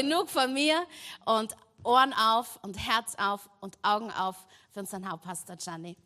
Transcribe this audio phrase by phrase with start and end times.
[0.00, 0.86] genug von mir
[1.24, 4.36] und Ohren auf und Herz auf und Augen auf
[4.72, 5.96] für unseren Hauptpastor Gianni.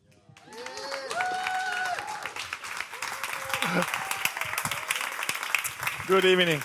[6.06, 6.62] Good evening.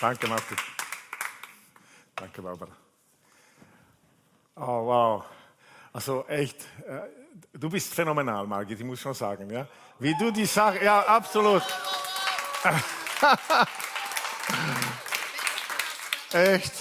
[0.00, 0.56] Danke, Martin.
[2.14, 2.72] Danke, Barbara.
[4.56, 5.24] Oh, wow.
[5.92, 7.00] Also echt, äh,
[7.52, 9.50] du bist phänomenal, Margit, ich muss schon sagen.
[9.50, 9.66] Ja?
[9.98, 11.62] Wie du die Sache, ja, absolut.
[16.38, 16.72] echt.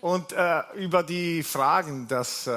[0.00, 2.50] Und äh, über die Fragen, das äh,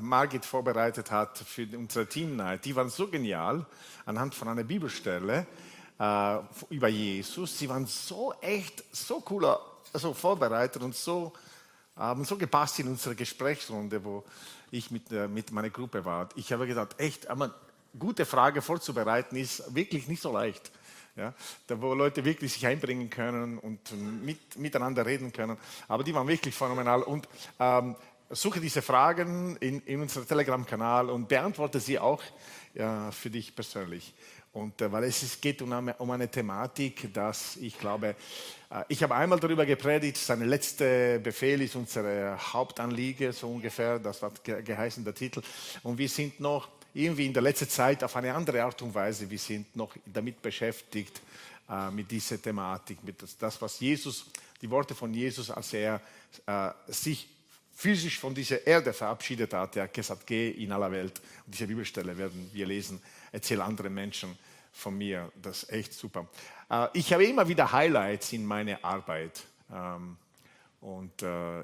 [0.00, 3.64] Margit vorbereitet hat für unsere Team Night, die waren so genial,
[4.04, 5.46] anhand von einer Bibelstelle
[5.98, 6.38] äh,
[6.70, 7.56] über Jesus.
[7.56, 9.60] Sie waren so echt, so cooler,
[9.92, 11.32] also vorbereitet und so,
[11.96, 14.24] haben so gepasst in unsere Gesprächsrunde, wo
[14.72, 16.28] ich mit, äh, mit meiner Gruppe war.
[16.34, 17.54] Ich habe gesagt, echt, eine
[17.96, 20.72] gute Frage vorzubereiten ist wirklich nicht so leicht
[21.18, 21.34] ja,
[21.66, 23.80] da wo Leute wirklich sich einbringen können und
[24.22, 25.58] mit, miteinander reden können.
[25.88, 27.02] Aber die waren wirklich phänomenal.
[27.02, 27.96] Und ähm,
[28.30, 32.22] suche diese Fragen in, in unserem Telegram-Kanal und beantworte sie auch
[32.74, 34.14] ja, für dich persönlich.
[34.52, 38.16] Und äh, weil es geht um eine, Thematik, dass ich glaube,
[38.70, 44.20] äh, ich habe einmal darüber gepredigt, sein letzter Befehl ist unsere Hauptanliege, so ungefähr, das
[44.42, 45.42] ge geheißen der Titel.
[45.82, 49.30] Und wir sind noch irgendwie in der letzten Zeit auf eine andere Art und Weise,
[49.30, 51.20] wir sind noch damit beschäftigt,
[51.70, 54.26] äh, mit dieser Thematik, mit das, das, was Jesus,
[54.60, 56.00] die Worte von Jesus, als er
[56.46, 57.28] äh, sich
[57.72, 59.76] physisch von dieser Erde verabschiedet hat.
[59.76, 61.20] Er hat gesagt, geh in aller Welt.
[61.46, 63.00] Und diese Bibelstelle werden wir lesen.
[63.30, 64.36] Erzähl anderen Menschen
[64.72, 65.30] von mir.
[65.40, 66.26] Das ist echt super.
[66.68, 69.44] Äh, ich habe immer wieder Highlights in meiner Arbeit.
[69.72, 70.16] Ähm,
[70.80, 71.62] und äh,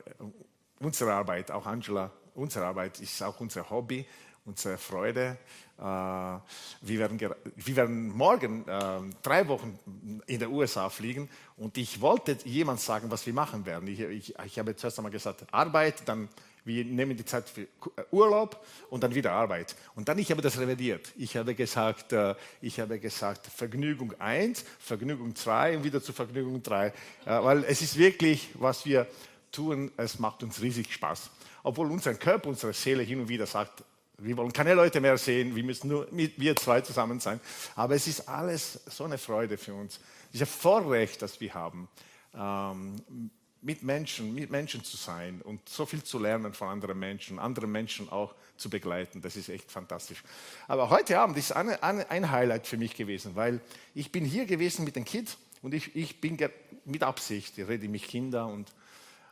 [0.79, 4.07] unsere Arbeit, auch Angela, unsere Arbeit ist auch unser Hobby
[4.45, 5.39] unsere Freude.
[5.79, 9.79] Äh, wir werden, wir werden morgen äh, drei Wochen
[10.27, 13.89] in den USA fliegen und ich wollte jemand sagen, was wir machen werden.
[13.89, 16.29] Ich, ich, ich habe zuerst einmal gesagt, Arbeit, dann
[16.67, 17.67] wir nehmen die Zeit für äh,
[18.11, 19.75] Urlaub und dann wieder Arbeit.
[19.97, 21.13] Und dann ich habe das revidiert.
[21.17, 22.15] Ich habe gesagt,
[22.63, 26.93] ich habe gesagt Vergnügung 1, Vergnügung 2 und wieder zu Vergnügung 3.
[27.27, 29.07] Weil es ist wirklich, was wir
[29.53, 31.31] tun, es macht uns riesig Spaß.
[31.63, 33.85] Obwohl unser Körper, unsere Seele hin und wieder sagt,
[34.19, 37.41] wir wollen keine Leute mehr sehen, wir müssen nur mit, wir zwei zusammen sein.
[37.75, 40.01] Aber es ist alles so eine Freude für uns.
[40.33, 41.89] Dieses Vorrecht, das wir haben,
[42.35, 43.31] ähm,
[43.65, 47.67] mit Menschen, mit Menschen zu sein und so viel zu lernen von anderen Menschen, andere
[47.67, 50.23] Menschen auch zu begleiten, das ist echt fantastisch.
[50.69, 53.61] Aber heute Abend ist eine, eine, ein Highlight für mich gewesen, weil
[53.95, 56.39] ich bin hier gewesen mit den Kids und ich, ich bin
[56.85, 58.73] mit Absicht, ich rede mit Kindern und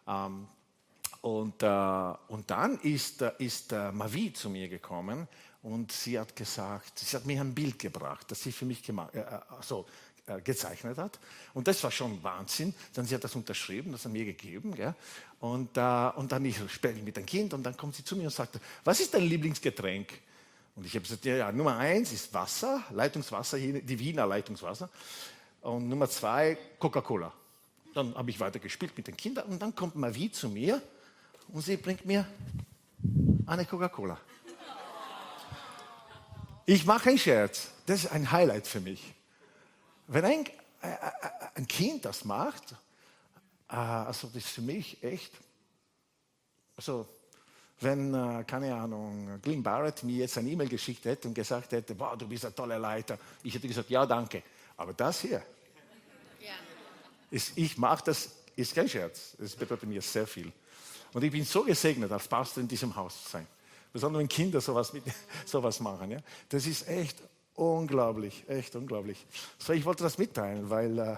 [0.08, 0.48] ähm,
[1.22, 5.28] und, äh, und dann ist, äh, ist äh, Mavi zu mir gekommen
[5.62, 9.14] und sie hat gesagt, sie hat mir ein Bild gebracht, das sie für mich gemacht,
[9.14, 9.86] äh, äh so,
[10.26, 11.20] äh, gezeichnet hat.
[11.54, 12.74] Und das war schon Wahnsinn.
[12.94, 14.74] Dann sie hat das unterschrieben, das hat mir gegeben.
[14.74, 14.96] Gell?
[15.38, 18.30] Und, und dann ich spreche mit dem Kind und dann kommt sie zu mir und
[18.30, 20.12] sagt, was ist dein Lieblingsgetränk?
[20.74, 24.88] Und ich habe gesagt, ja, ja, Nummer eins ist Wasser, Leitungswasser, die Wiener Leitungswasser.
[25.60, 27.32] Und Nummer zwei, Coca-Cola.
[27.94, 30.82] Dann habe ich weiter gespielt mit den Kindern und dann kommt Mavi zu mir
[31.52, 32.26] und sie bringt mir
[33.46, 34.18] eine Coca-Cola.
[36.64, 37.70] Ich mache einen Scherz.
[37.86, 39.14] Das ist ein Highlight für mich.
[40.06, 40.46] Wenn ein,
[40.82, 40.98] äh, äh,
[41.54, 42.72] ein Kind das macht,
[43.68, 45.32] äh, also das ist für mich echt,
[46.76, 47.06] also
[47.80, 48.12] wenn,
[48.46, 52.28] keine Ahnung, Glenn Barrett mir jetzt eine E-Mail geschickt hätte und gesagt hätte, wow, du
[52.28, 54.44] bist ein toller Leiter, ich hätte gesagt, ja, danke.
[54.76, 55.42] Aber das hier,
[56.40, 56.52] ja.
[57.32, 59.36] ist, ich mache das, ist kein Scherz.
[59.36, 60.52] Das bedeutet mir sehr viel.
[61.12, 63.46] Und ich bin so gesegnet, als Pastor in diesem Haus zu sein.
[63.92, 65.04] Besonders wenn Kinder sowas, mit,
[65.46, 66.10] sowas machen.
[66.10, 66.18] Ja?
[66.48, 67.16] Das ist echt
[67.54, 69.26] unglaublich, echt unglaublich.
[69.58, 71.16] So, ich wollte das mitteilen, weil äh,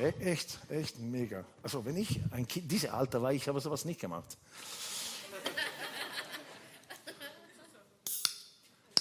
[0.00, 1.44] e, echt, echt mega.
[1.62, 4.36] Also wenn ich ein Kind, diese Alter war, ich habe sowas nicht gemacht.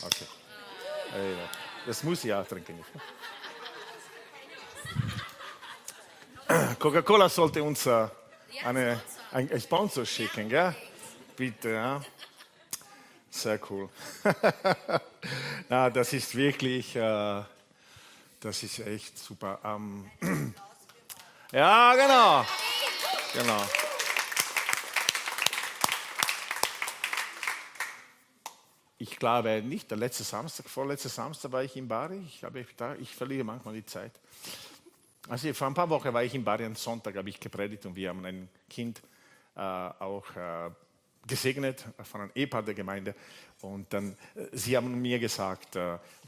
[0.01, 0.25] Okay.
[1.85, 2.79] Das muss ich auch trinken.
[6.79, 8.07] Coca-Cola sollte uns äh,
[8.63, 10.75] eine ein Sponsor schicken, gell?
[11.35, 12.01] Bitte, ja.
[13.29, 13.89] Sehr cool.
[15.69, 17.43] Na, das ist wirklich, äh,
[18.39, 19.59] das ist echt super.
[19.63, 20.09] Ähm,
[21.51, 22.45] ja, genau.
[23.33, 23.63] Genau.
[28.97, 32.21] Ich glaube nicht, der letzte Samstag, vorletzte Samstag war ich in Bari.
[32.27, 32.65] Ich, glaube,
[32.99, 34.11] ich, verliere manchmal die Zeit.
[35.29, 37.95] Also vor ein paar Wochen war ich in Bari, am Sonntag habe ich gepredigt und
[37.95, 39.01] wir haben ein Kind
[39.55, 40.69] auch äh,
[41.27, 43.15] gesegnet von einem Ehepaar der Gemeinde.
[43.61, 45.77] Und dann, äh, sie haben mir gesagt,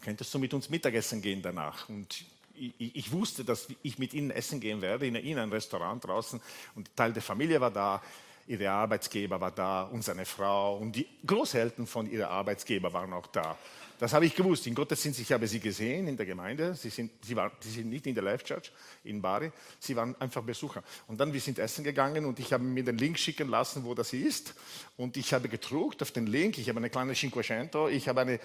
[0.04, 1.88] könntest du mit uns Mittagessen gehen danach?
[1.90, 2.26] Und
[2.56, 6.40] ich, ich, wusste, dass ich mit ihnen essen gehen werde, in, in ein Restaurant draußen.
[6.76, 8.02] Und Teil der Familie war da,
[8.48, 13.28] ihre Arbeitsgeber war da und seine Frau und die Großeltern von ihrem Arbeitsgeber waren auch
[13.28, 13.58] da.
[14.02, 14.66] Das habe ich gewusst.
[14.66, 16.74] In Gottesdienst, ich habe sie gesehen in der Gemeinde.
[16.74, 18.72] Sie sind, sie, waren, sie sind nicht in der Life Church
[19.04, 19.52] in Bari.
[19.80, 20.84] Sie waren einfach Besucher.
[21.08, 23.94] Und dann, wir sind essen gegangen und ich habe mir den Link schicken lassen, wo
[23.94, 24.56] das ist.
[24.98, 26.58] Und ich habe gedruckt auf den Link.
[26.58, 27.90] Ich habe eine kleine Cinquecento.
[27.90, 28.40] Ich habe eine,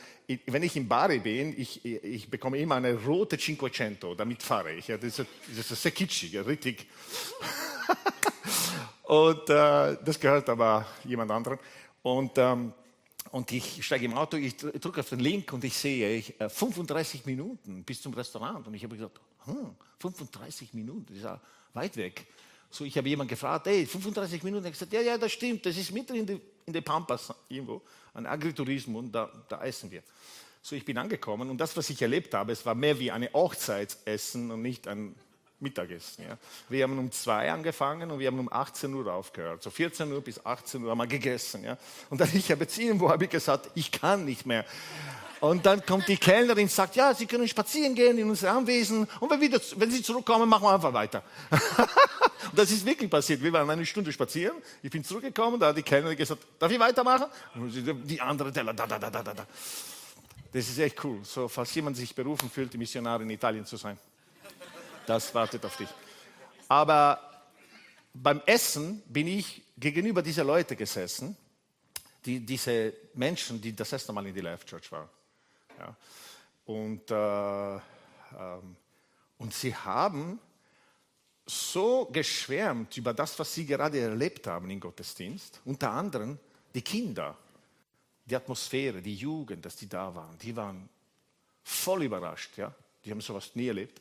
[0.45, 4.15] wenn ich in Bari bin, ich, ich bekomme immer eine rote Cinquecento.
[4.15, 4.89] Damit fahre ich.
[4.89, 5.25] Das, ist,
[5.57, 6.87] das ist sehr kitschig, richtig.
[9.05, 11.59] und äh, das gehört aber jemand anderem.
[12.03, 12.73] Und ähm,
[13.33, 17.21] und ich steige im Auto, ich drücke auf den Link und ich sehe ich, 35
[17.21, 18.67] äh, Minuten bis zum Restaurant.
[18.67, 21.41] Und ich habe gesagt, hm, 35 Minuten, das ist ja
[21.75, 22.27] weit weg.
[22.71, 24.65] So, ich habe jemanden gefragt, hey, 35 Minuten.
[24.65, 27.33] Er hat gesagt, ja, ja, das stimmt, das ist mitten in, die, in den Pampas
[27.49, 27.83] irgendwo,
[28.15, 30.03] ein Agritourismus und da, da essen wir.
[30.63, 33.33] So, ich bin angekommen und das, was ich erlebt habe, es war mehr wie eine
[33.33, 35.15] Hochzeitsessen und nicht ein
[35.59, 36.25] Mittagessen.
[36.29, 36.37] Ja.
[36.69, 39.63] Wir haben um zwei angefangen und wir haben um 18 Uhr aufgehört.
[39.63, 41.65] So 14 Uhr bis 18 Uhr haben wir gegessen.
[41.65, 41.79] Ja.
[42.11, 44.65] Und dann ich habe irgendwo habe ich gesagt, ich kann nicht mehr.
[45.41, 49.07] Und dann kommt die Kellnerin und sagt, ja, Sie können spazieren gehen in unser Anwesen
[49.21, 51.23] und wenn, wieder, wenn Sie zurückkommen, machen wir einfach weiter.
[51.51, 53.43] und das ist wirklich passiert.
[53.43, 56.81] Wir waren eine Stunde spazieren, ich bin zurückgekommen, da hat die Kellnerin gesagt, darf ich
[56.81, 57.27] weitermachen?
[57.55, 57.71] Und
[58.09, 59.47] die andere Teller, da, da, da, da, da.
[60.53, 61.21] Das ist echt cool.
[61.23, 63.99] So, falls jemand sich berufen fühlt, Missionar in Italien zu sein
[65.07, 65.89] das wartet auf dich.
[66.69, 67.21] Aber
[68.13, 71.37] beim Essen bin ich gegenüber dieser Leute gesessen,
[72.25, 75.09] die, diese Menschen, die das erste Mal in die Life Church waren.
[75.79, 75.97] Ja.
[76.65, 78.77] Und, äh, ähm,
[79.39, 80.41] und sie haben
[81.47, 86.39] so geschwärmt über das, was sie gerade erlebt haben im Gottesdienst, unter anderem
[86.75, 87.37] die Kinder,
[88.25, 90.89] die Atmosphäre, die Jugend, dass die da waren, die waren
[91.63, 92.57] voll überrascht.
[92.59, 92.75] Ja?
[93.05, 94.01] Die haben sowas nie erlebt.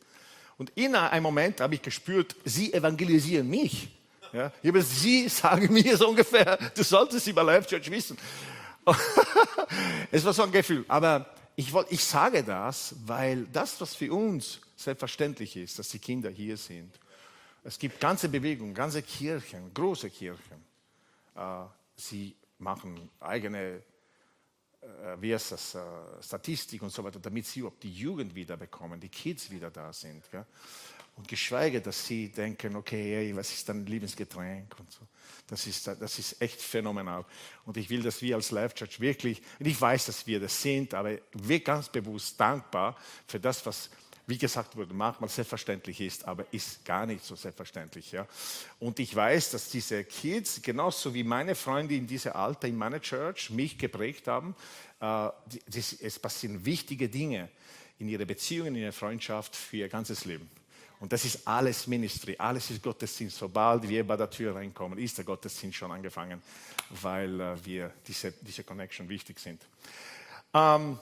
[0.58, 3.90] Und in einem Moment habe ich gespürt, sie evangelisieren mich.
[4.32, 8.18] Ja, habe, sie sagen mir so ungefähr, du solltest über Life Church wissen.
[10.12, 10.86] es war so ein Gefühl.
[10.88, 11.26] Aber
[11.56, 16.58] ich, ich sage das, weil das, was für uns selbstverständlich ist, dass die Kinder hier
[16.58, 16.92] sind.
[17.64, 20.66] Es gibt ganze Bewegungen, ganze Kirchen, große Kirchen.
[21.36, 21.64] Äh,
[21.96, 23.82] sie machen eigene
[25.20, 25.80] wie heißt das, äh,
[26.22, 29.92] Statistik und so weiter, damit sie auch die Jugend wieder bekommen, die Kids wieder da
[29.94, 30.30] sind.
[30.32, 30.46] Gell?
[31.18, 35.00] Und geschweige, dass sie denken, okay, hey, was ist dein Lieblingsgetränk und so.
[35.48, 37.24] Das ist, das ist echt phänomenal.
[37.66, 40.62] Und ich will, dass wir als Life Church wirklich, und ich weiß, dass wir das
[40.62, 42.98] sind, aber wir ganz bewusst dankbar
[43.28, 43.90] für das, was
[44.28, 48.12] wie gesagt wurde, manchmal selbstverständlich ist, aber ist gar nicht so selbstverständlich.
[48.12, 48.28] Ja?
[48.80, 53.00] Und ich weiß, dass diese Kids, genauso wie meine Freunde in diesem Alter in meiner
[53.00, 54.56] Church, mich geprägt haben.
[55.00, 55.30] Äh,
[55.76, 57.50] es passieren wichtige Dinge
[58.00, 60.50] in ihrer Beziehung, in ihrer Freundschaft für ihr ganzes Leben.
[61.00, 63.38] Und das ist alles Ministry, alles ist Gottesdienst.
[63.38, 66.42] Sobald wir bei der Tür reinkommen, ist der Gottesdienst schon angefangen,
[67.02, 69.62] weil äh, wir diese, diese Connection wichtig sind.
[70.54, 70.98] Ähm,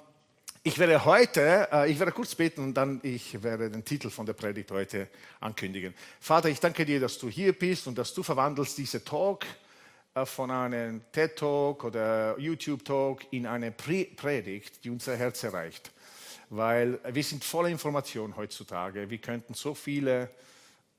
[0.66, 4.26] ich werde heute, äh, ich werde kurz beten und dann ich werde den Titel von
[4.26, 5.10] der Predigt heute
[5.42, 5.94] ankündigen.
[6.22, 9.46] Vater, ich danke dir, dass du hier bist und dass du verwandelst diese Talk
[10.16, 15.92] äh, von einem TED Talk oder YouTube Talk in eine Predigt, die unser Herz erreicht.
[16.50, 19.10] Weil wir sind voller Information heutzutage.
[19.10, 20.30] Wir könnten so viele,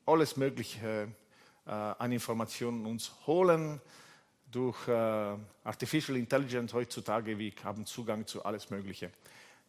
[0.04, 1.08] alles Mögliche
[1.66, 3.80] äh, an Informationen uns holen
[4.52, 4.88] durch
[5.64, 7.36] Artificial Intelligence heutzutage.
[7.36, 9.10] Wir haben Zugang zu alles Mögliche.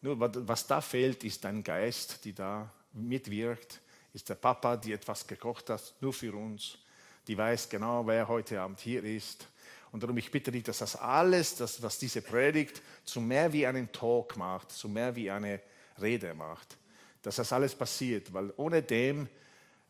[0.06, 3.80] Nur was da fehlt, ist ein Geist, die da mitwirkt,
[4.12, 6.78] ist der Papa, die etwas gekocht hat, nur für uns,
[7.26, 9.48] die weiß genau, wer heute Abend hier ist.
[9.90, 13.66] Und darum ich bitte dich, dass das alles, das, was diese Predigt zu mehr wie
[13.66, 15.60] einen Talk macht, zu mehr wie eine
[16.00, 16.76] Rede macht,
[17.22, 19.28] dass das alles passiert, weil ohne dem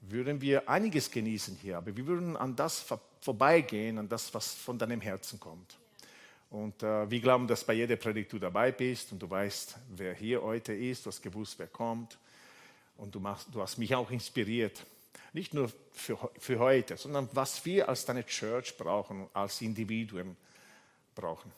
[0.00, 2.86] würden wir einiges genießen hier, aber wir würden an das
[3.20, 5.76] vorbeigehen, an das, was von deinem Herzen kommt.
[6.50, 10.14] Und äh, wir glauben, dass bei jeder Predigt du dabei bist und du weißt, wer
[10.14, 12.18] hier heute ist, du hast gewusst, wer kommt.
[12.96, 14.84] Und du, machst, du hast mich auch inspiriert.
[15.32, 20.36] Nicht nur für, für heute, sondern was wir als deine Church brauchen, als Individuen
[21.14, 21.52] brauchen.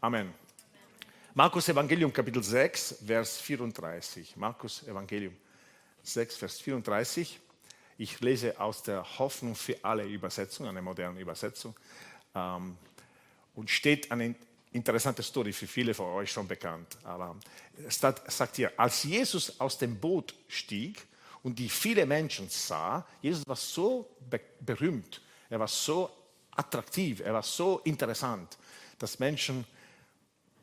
[0.00, 0.32] Amen.
[1.34, 4.36] Markus Evangelium Kapitel 6, Vers 34.
[4.36, 5.34] Markus Evangelium
[6.02, 7.40] 6, Vers 34.
[7.98, 11.74] Ich lese aus der Hoffnung für alle Übersetzung, eine moderne Übersetzung.
[12.34, 12.76] Ähm,
[13.54, 14.34] und steht eine
[14.72, 16.96] interessante Story, für viele von euch schon bekannt.
[17.04, 17.36] Aber
[17.86, 21.06] es sagt hier, als Jesus aus dem Boot stieg
[21.42, 24.16] und die viele Menschen sah, Jesus war so
[24.60, 26.10] berühmt, er war so
[26.54, 28.56] attraktiv, er war so interessant,
[28.98, 29.64] dass Menschen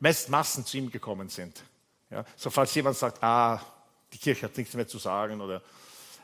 [0.00, 1.62] Massen zu ihm gekommen sind.
[2.10, 3.64] Ja, so falls jemand sagt, ah,
[4.12, 5.62] die Kirche hat nichts mehr zu sagen oder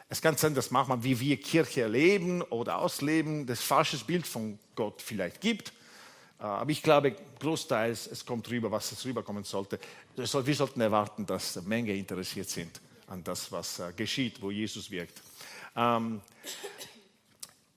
[0.08, 4.58] es kann sein, dass manchmal, wie wir Kirche erleben oder ausleben, das falsches Bild von
[4.76, 5.73] Gott vielleicht gibt.
[6.38, 9.78] Äh, aber ich glaube, großteils, es kommt rüber, was es rüberkommen sollte.
[10.14, 15.23] Wir sollten erwarten, dass Menge interessiert sind an das, was äh, geschieht, wo Jesus wirkt.
[15.76, 16.21] Ähm,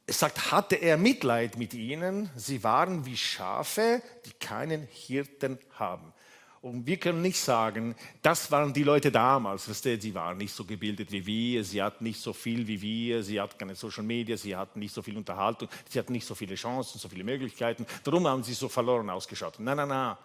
[0.05, 6.13] es sagt, hatte er Mitleid mit ihnen, sie waren wie Schafe, die keinen Hirten haben.
[6.61, 11.09] Und wir können nicht sagen, das waren die Leute damals, sie waren nicht so gebildet
[11.09, 14.55] wie wir, sie hatten nicht so viel wie wir, sie hatten keine Social Media, sie
[14.55, 18.27] hatten nicht so viel Unterhaltung, sie hatten nicht so viele Chancen, so viele Möglichkeiten, darum
[18.27, 19.57] haben sie so verloren ausgeschaut.
[19.59, 20.17] Nein, nein, nein.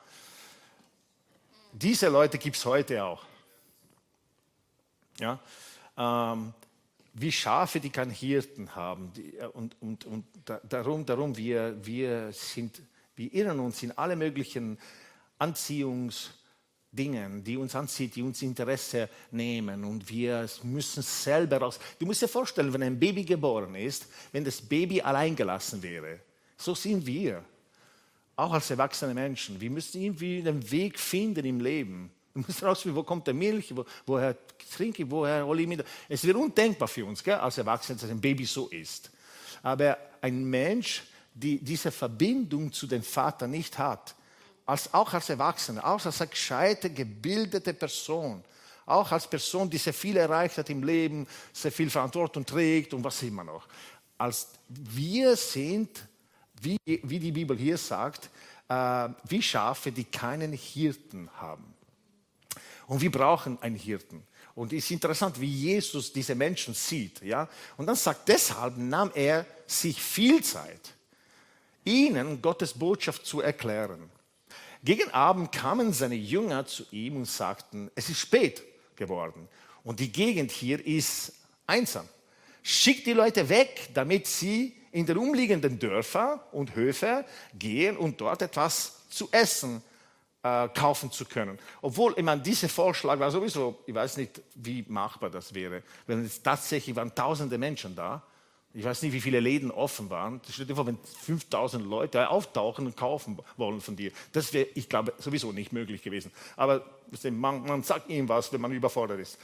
[1.73, 3.23] Diese Leute gibt es heute auch.
[5.21, 5.39] Ja?
[5.97, 6.53] Ähm,
[7.13, 9.13] wie Schafe, die keinen Hirten haben.
[9.13, 10.25] Die, äh, und, und, und
[10.69, 12.83] darum, darum wir, wir, sind,
[13.15, 14.79] wir irren uns in alle möglichen
[15.39, 21.79] Anziehungsdingen, die uns anzieht, die uns Interesse nehmen und wir müssen selber raus.
[21.99, 26.21] Du musst dir vorstellen, wenn ein Baby geboren ist, wenn das Baby allein gelassen wäre,
[26.57, 27.45] so sind wir,
[28.37, 29.61] auch als erwachsene Menschen.
[29.61, 32.11] Wir müssen irgendwie den Weg finden im Leben.
[32.35, 34.37] Du musst rausfinden, wo kommt der Milch, wo, woher
[34.75, 35.85] trinke ich, woher hole ich mit.
[36.09, 39.11] Es wäre undenkbar für uns, gell, als Erwachsene, dass ein Baby so ist.
[39.63, 44.17] Aber ein Mensch, die diese Verbindung zu dem Vater nicht hat,
[44.67, 48.43] als, auch als Erwachsener, auch als eine gescheite, gebildete Person,
[48.87, 53.05] auch als Person, die sehr viel erreicht hat im Leben, sehr viel Verantwortung trägt und
[53.05, 53.67] was immer noch.
[54.19, 56.07] Als wir sind,
[56.61, 58.31] wie, wie die Bibel hier sagt,
[58.69, 61.75] äh, wie Schafe, die keinen Hirten haben.
[62.87, 64.23] Und wir brauchen einen Hirten.
[64.55, 67.23] Und es ist interessant, wie Jesus diese Menschen sieht.
[67.23, 67.49] Ja?
[67.77, 70.95] Und dann sagt, deshalb nahm er sich viel Zeit,
[71.85, 74.11] ihnen Gottes Botschaft zu erklären.
[74.85, 78.63] Gegen Abend kamen seine Jünger zu ihm und sagten, es ist spät
[78.97, 79.49] geworden
[79.83, 81.33] und die Gegend hier ist
[81.67, 82.07] einsam.
[82.63, 87.25] Schickt die Leute weg, damit sie in den umliegenden Dörfer und Höfe
[87.59, 89.83] gehen und dort etwas zu essen
[90.43, 91.59] äh, kaufen zu können.
[91.81, 95.83] Obwohl, ich meine, dieser Vorschlag war sowieso, ich weiß nicht, wie machbar das wäre.
[96.07, 98.23] Wenn es tatsächlich waren tausende Menschen da,
[98.77, 100.41] ich weiß nicht, wie viele Läden offen waren.
[100.51, 104.11] Stell dir vor, wenn 5000 Leute auftauchen und kaufen wollen von dir.
[104.33, 106.33] Das wäre, ich glaube, sowieso nicht möglich gewesen.
[106.57, 106.85] Aber
[107.31, 109.39] man, man sagt ihm was, wenn man überfordert ist.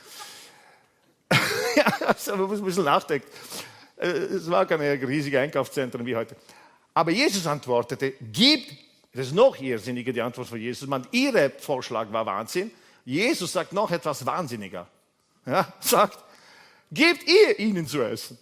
[1.76, 3.28] ja, also, man muss ein bisschen nachdenken.
[3.96, 6.34] Äh, es war keine riesige Einkaufszentren wie heute.
[6.92, 8.72] Aber Jesus antwortete, gibt,
[9.12, 10.88] das ist noch irrsinniger, die Antwort von Jesus.
[10.88, 12.72] Man, ihre Vorschlag war Wahnsinn.
[13.04, 14.88] Jesus sagt noch etwas wahnsinniger.
[15.46, 16.18] Ja, sagt,
[16.90, 18.37] gebt ihr ihnen zu essen.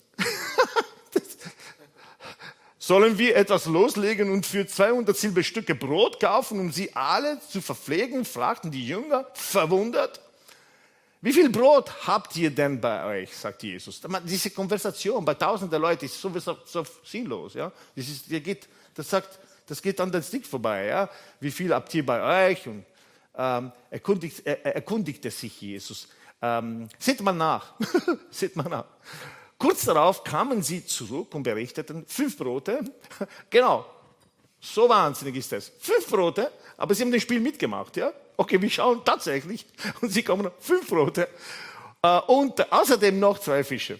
[2.88, 8.24] Sollen wir etwas loslegen und für 200 Silberstücke Brot kaufen, um sie alle zu verpflegen?
[8.24, 10.22] fragten die Jünger, verwundert.
[11.20, 13.36] Wie viel Brot habt ihr denn bei euch?
[13.36, 14.00] sagt Jesus.
[14.24, 17.52] Diese Konversation bei tausenden Leuten ist sowieso so sinnlos.
[17.52, 17.70] Ja?
[17.94, 20.86] Das, ist, das, geht, das, sagt, das geht an den Stick vorbei.
[20.86, 21.10] Ja?
[21.40, 22.66] Wie viel habt ihr bei euch?
[22.66, 22.86] Und,
[23.36, 26.08] ähm, erkundigt, er, erkundigte sich Jesus.
[26.40, 27.74] Ähm, seht mal nach.
[28.30, 28.86] seht mal nach.
[29.58, 32.80] Kurz darauf kamen sie zurück und berichteten, fünf Brote,
[33.50, 33.84] genau,
[34.60, 35.72] so wahnsinnig ist das.
[35.80, 38.12] Fünf Brote, aber sie haben das Spiel mitgemacht, ja?
[38.36, 39.66] Okay, wir schauen tatsächlich
[40.00, 41.28] und sie kommen, fünf Brote
[42.02, 43.98] äh, und außerdem noch zwei Fische.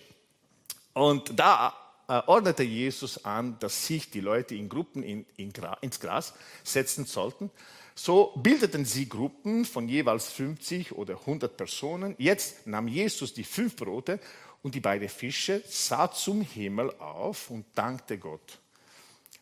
[0.94, 1.74] Und da
[2.08, 6.34] äh, ordnete Jesus an, dass sich die Leute in Gruppen in, in, ins Gras
[6.64, 7.50] setzen sollten.
[7.94, 12.14] So bildeten sie Gruppen von jeweils 50 oder 100 Personen.
[12.18, 14.20] Jetzt nahm Jesus die fünf Brote
[14.62, 18.58] und die beiden Fische, sah zum Himmel auf und dankte Gott.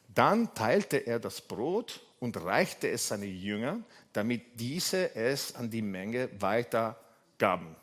[0.09, 5.83] Dann teilte er das Brot und reichte es seinen Jüngern, damit diese es an die
[5.83, 7.77] Menge weitergaben.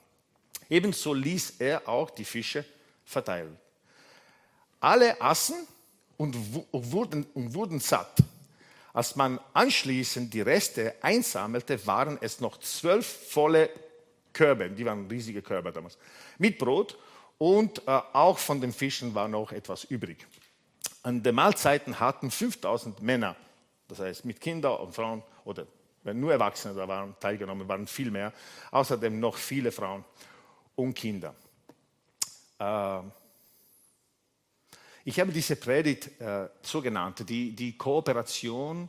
[0.69, 2.65] Ebenso ließ er auch die Fische
[3.05, 3.57] verteilen.
[4.79, 5.67] Alle aßen
[6.17, 6.35] und
[6.71, 8.17] wurden, und wurden satt.
[8.93, 13.69] Als man anschließend die Reste einsammelte, waren es noch zwölf volle
[14.31, 15.97] Körbe, die waren riesige Körbe damals,
[16.37, 16.97] mit Brot
[17.43, 20.25] und äh, auch von den Fischen war noch etwas übrig.
[21.01, 23.35] An den Mahlzeiten hatten 5000 Männer,
[23.89, 25.67] das heißt mit Kindern und Frauen oder
[26.03, 28.31] wenn nur Erwachsene da waren, teilgenommen, waren viel mehr.
[28.71, 30.05] Außerdem noch viele Frauen
[30.77, 31.35] und Kinder.
[32.59, 32.99] Äh,
[35.03, 38.87] ich habe diese Predigt äh, so genannt, die, die Kooperation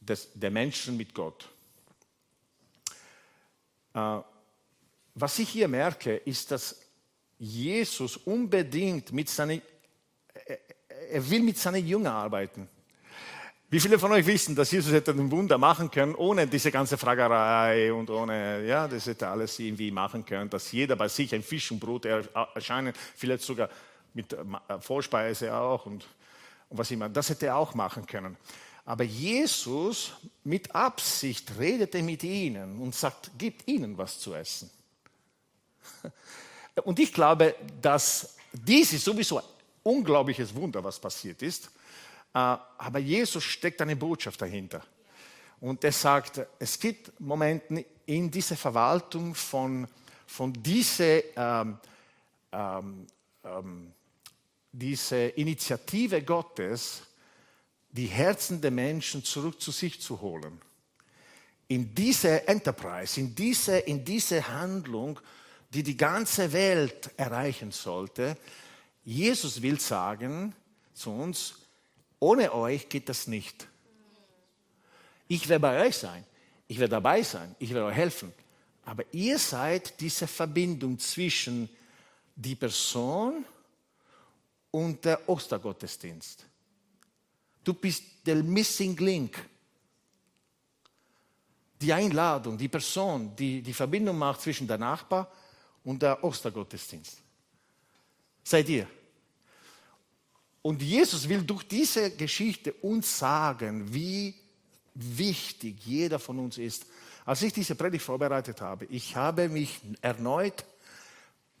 [0.00, 1.48] des, der Menschen mit Gott.
[3.94, 4.18] Äh,
[5.14, 6.85] was ich hier merke, ist, dass
[7.38, 9.60] Jesus unbedingt mit seinen,
[11.10, 12.68] er will mit seinen Jüngern arbeiten.
[13.68, 16.96] Wie viele von euch wissen, dass Jesus hätte ein Wunder machen können, ohne diese ganze
[16.96, 21.42] Fragerei und ohne, ja, das hätte alles irgendwie machen können, dass jeder bei sich ein
[21.42, 23.68] Fisch und Brot erscheinen, vielleicht sogar
[24.14, 26.06] mit äh, Vorspeise auch und,
[26.68, 27.08] und was immer.
[27.08, 28.36] Das hätte er auch machen können.
[28.84, 30.12] Aber Jesus
[30.44, 34.70] mit Absicht redete mit ihnen und sagt, gebt ihnen was zu essen.
[36.84, 39.44] Und ich glaube, dass dies ist sowieso ein
[39.82, 41.66] unglaubliches Wunder, was passiert ist.
[42.34, 44.82] Äh, aber Jesus steckt eine Botschaft dahinter.
[45.60, 49.86] Und er sagt, es gibt Momente in dieser Verwaltung von,
[50.26, 51.78] von dieser ähm,
[52.52, 53.06] ähm,
[53.44, 53.92] ähm,
[54.72, 57.02] diese Initiative Gottes,
[57.90, 60.60] die Herzen der Menschen zurück zu sich zu holen.
[61.68, 65.18] In diese Enterprise, in diese, in diese Handlung,
[65.76, 68.38] die die ganze Welt erreichen sollte,
[69.04, 70.54] Jesus will sagen
[70.94, 71.54] zu uns,
[72.18, 73.68] ohne euch geht das nicht.
[75.28, 76.24] Ich werde bei euch sein,
[76.66, 78.32] ich werde dabei sein, ich werde euch helfen.
[78.86, 81.68] Aber ihr seid diese Verbindung zwischen
[82.34, 83.44] die Person
[84.70, 86.46] und der Ostergottesdienst.
[87.62, 89.46] Du bist der Missing Link.
[91.78, 95.30] Die Einladung, die Person, die die Verbindung macht zwischen der Nachbar
[95.94, 97.18] der Ostergottesdienst.
[98.42, 98.86] Seid ihr.
[100.62, 104.34] Und Jesus will durch diese Geschichte uns sagen, wie
[104.94, 106.86] wichtig jeder von uns ist.
[107.24, 110.64] Als ich diese Predigt vorbereitet habe, ich habe mich erneut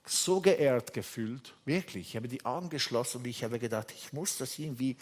[0.04, 2.08] so geehrt gefühlt, wirklich.
[2.08, 4.96] Ich habe die Augen geschlossen und ich habe gedacht, ich muss das irgendwie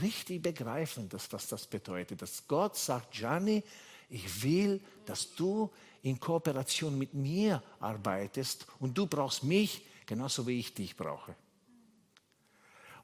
[0.00, 2.22] richtig begreifen, dass, was das bedeutet.
[2.22, 3.62] Dass Gott sagt, Gianni,
[4.08, 5.70] ich will, dass du
[6.02, 11.34] in Kooperation mit mir arbeitest und du brauchst mich genauso wie ich dich brauche.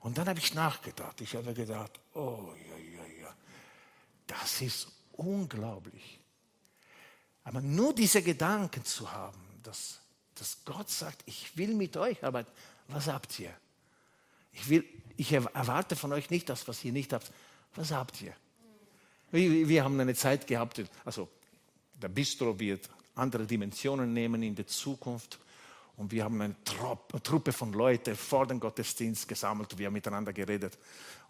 [0.00, 1.20] Und dann habe ich nachgedacht.
[1.20, 3.34] Ich habe gedacht, oh ja, ja, ja,
[4.26, 6.20] das ist unglaublich.
[7.44, 10.00] Aber nur diese Gedanken zu haben, dass,
[10.34, 12.50] dass Gott sagt, ich will mit euch arbeiten,
[12.88, 13.54] was habt ihr?
[14.52, 14.84] Ich, will,
[15.16, 17.30] ich erwarte von euch nicht das, was ihr nicht habt.
[17.74, 18.34] Was habt ihr?
[19.30, 21.28] Wir, wir haben eine Zeit gehabt, also
[22.00, 25.38] der Bistro wird andere Dimensionen nehmen in der Zukunft.
[25.96, 26.54] Und wir haben eine,
[27.22, 30.76] Truppe von Leuten vor dem Gottesdienst gesammelt, wir haben miteinander geredet.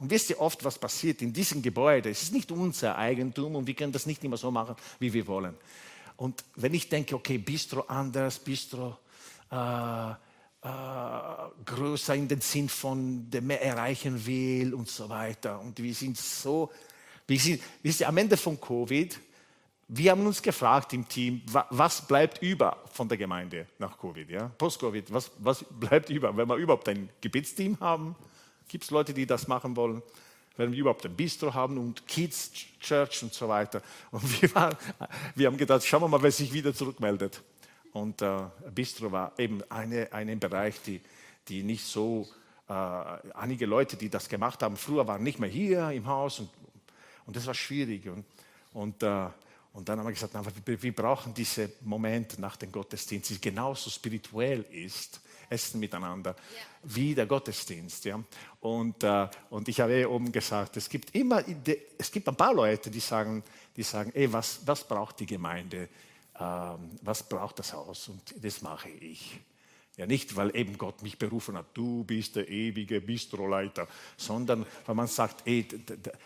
[0.00, 2.10] Und wisst ihr oft, was passiert in diesem Gebäude?
[2.10, 5.26] Es ist nicht unser Eigentum und wir können das nicht immer so machen, wie wir
[5.28, 5.54] wollen.
[6.16, 8.98] Und wenn ich denke, okay, Bistro anders, Bistro
[9.52, 10.14] äh, äh,
[11.64, 15.60] größer in den Sinn von, der mehr erreichen will und so weiter.
[15.60, 16.72] Und wir sind so,
[17.26, 19.16] wir sind, wisst ihr, am Ende von Covid,
[19.88, 24.48] wir haben uns gefragt im Team, was bleibt über von der Gemeinde nach Covid, ja?
[24.58, 26.36] Post-Covid, was, was bleibt über?
[26.36, 28.16] Wenn wir überhaupt ein Gebetsteam haben,
[28.66, 30.02] gibt es Leute, die das machen wollen?
[30.56, 33.80] Wenn wir überhaupt ein Bistro haben und Kids Church und so weiter.
[34.10, 34.76] Und wir, waren,
[35.34, 37.42] wir haben gedacht, schauen wir mal, wer sich wieder zurückmeldet.
[37.92, 38.38] Und äh,
[38.74, 41.00] Bistro war eben eine, ein Bereich, die,
[41.46, 42.26] die nicht so,
[42.68, 46.50] äh, einige Leute, die das gemacht haben, früher waren nicht mehr hier im Haus und,
[47.26, 48.08] und das war schwierig.
[48.08, 48.24] Und,
[48.72, 49.28] und, äh,
[49.76, 53.90] und dann haben wir gesagt, na, wir, brauchen diesen Moment nach dem Gottesdienst, der genauso
[53.90, 56.34] spirituell ist, essen miteinander, ja.
[56.82, 58.06] wie der Gottesdienst.
[58.06, 58.18] Ja?
[58.60, 61.44] Und, äh, und ich habe eh oben gesagt, es gibt immer,
[61.98, 63.44] es gibt ein paar Leute, die sagen,
[63.76, 65.90] die sagen ey, was, was braucht die Gemeinde?
[66.40, 68.08] Ähm, was braucht das Haus?
[68.08, 69.38] Und das mache ich.
[69.98, 74.94] Ja, nicht, weil eben Gott mich berufen hat, du bist der ewige Bistroleiter, sondern weil
[74.94, 75.66] man sagt, ey,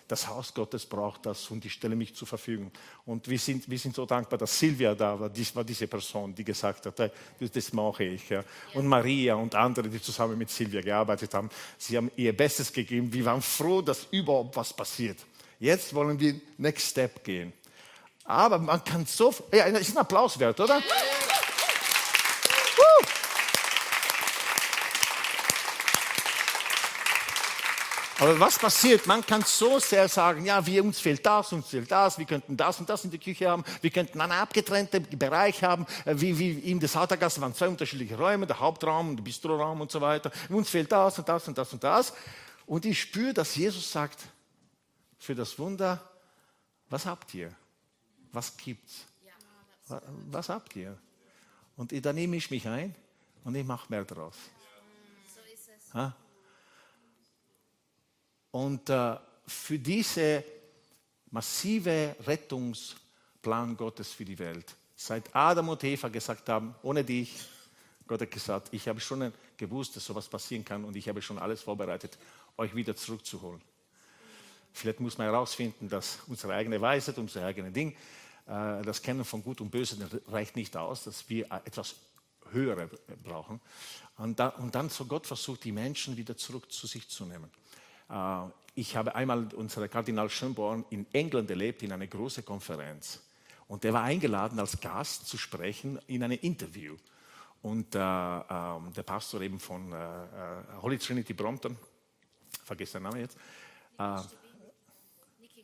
[0.08, 2.72] das Haus Gottes braucht das und ich stelle mich zur Verfügung.
[3.06, 6.34] Und wir sind, wir sind so dankbar, dass Silvia da war, dies war diese Person,
[6.34, 8.28] die gesagt hat, das mache ich.
[8.28, 8.42] Ja.
[8.74, 13.12] Und Maria und andere, die zusammen mit Silvia gearbeitet haben, sie haben ihr Bestes gegeben.
[13.12, 15.18] Wir waren froh, dass überhaupt was passiert.
[15.60, 17.52] Jetzt wollen wir Next Step gehen.
[18.24, 20.82] Aber man kann so, ja, ist ein Applaus wert, oder?
[28.20, 29.06] Aber was passiert?
[29.06, 32.56] Man kann so sehr sagen, ja, wir, uns fehlt das, uns fehlt das, wir könnten
[32.56, 36.38] das und das in der Küche haben, wir könnten einen abgetrennten Bereich haben, äh, wie,
[36.38, 40.00] wie in der Sautergasse waren zwei unterschiedliche Räume, der Hauptraum und der Bistroraum und so
[40.00, 40.30] weiter.
[40.50, 42.12] Uns fehlt das und das und das und das.
[42.66, 44.20] Und ich spüre, dass Jesus sagt,
[45.18, 46.00] für das Wunder,
[46.88, 47.54] was habt ihr?
[48.32, 49.06] was gibt's?
[49.24, 50.96] Ja, was habt ihr?
[51.76, 52.94] Und da nehme ich mich ein
[53.44, 54.36] und ich mache mehr draus.
[55.94, 56.14] Ha?
[58.50, 60.44] Und äh, für diese
[61.30, 67.34] massive Rettungsplan Gottes für die Welt, seit Adam und Eva gesagt haben, ohne dich,
[68.06, 71.38] Gott hat gesagt, ich habe schon gewusst, dass sowas passieren kann und ich habe schon
[71.38, 72.18] alles vorbereitet,
[72.56, 73.60] euch wieder zurückzuholen.
[74.72, 77.96] Vielleicht muss man herausfinden, dass unsere eigene Weisheit, unser eigenes Ding,
[78.46, 79.96] äh, das Kennen von Gut und Böse
[80.28, 81.94] reicht nicht aus, dass wir etwas
[82.52, 82.90] Höhere
[83.22, 83.60] brauchen.
[84.16, 87.50] Und dann so Gott versucht, die Menschen wieder zurück zu sich zu nehmen.
[88.10, 93.20] Äh, ich habe einmal unseren Kardinal Schönborn in England erlebt, in einer großen Konferenz.
[93.68, 96.96] Und der war eingeladen, als Gast zu sprechen in einem Interview.
[97.62, 100.28] Und äh, äh, der Pastor eben von äh, äh,
[100.80, 101.76] Holy Trinity Brompton,
[102.64, 103.36] vergesse den Namen jetzt,
[103.98, 104.16] äh,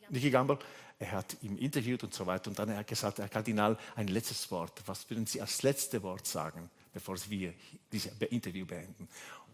[0.09, 0.59] Nicky Gamble,
[0.99, 2.49] er hat ihn interviewt und so weiter.
[2.49, 4.81] Und dann hat er gesagt, Herr Kardinal, ein letztes Wort.
[4.85, 7.53] Was würden Sie als letztes Wort sagen, bevor wir
[7.91, 9.07] dieses Interview beenden?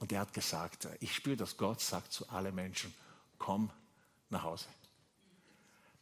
[0.03, 2.93] Und er hat gesagt, ich spüre, dass Gott sagt zu allen Menschen,
[3.37, 3.71] komm
[4.29, 4.65] nach Hause.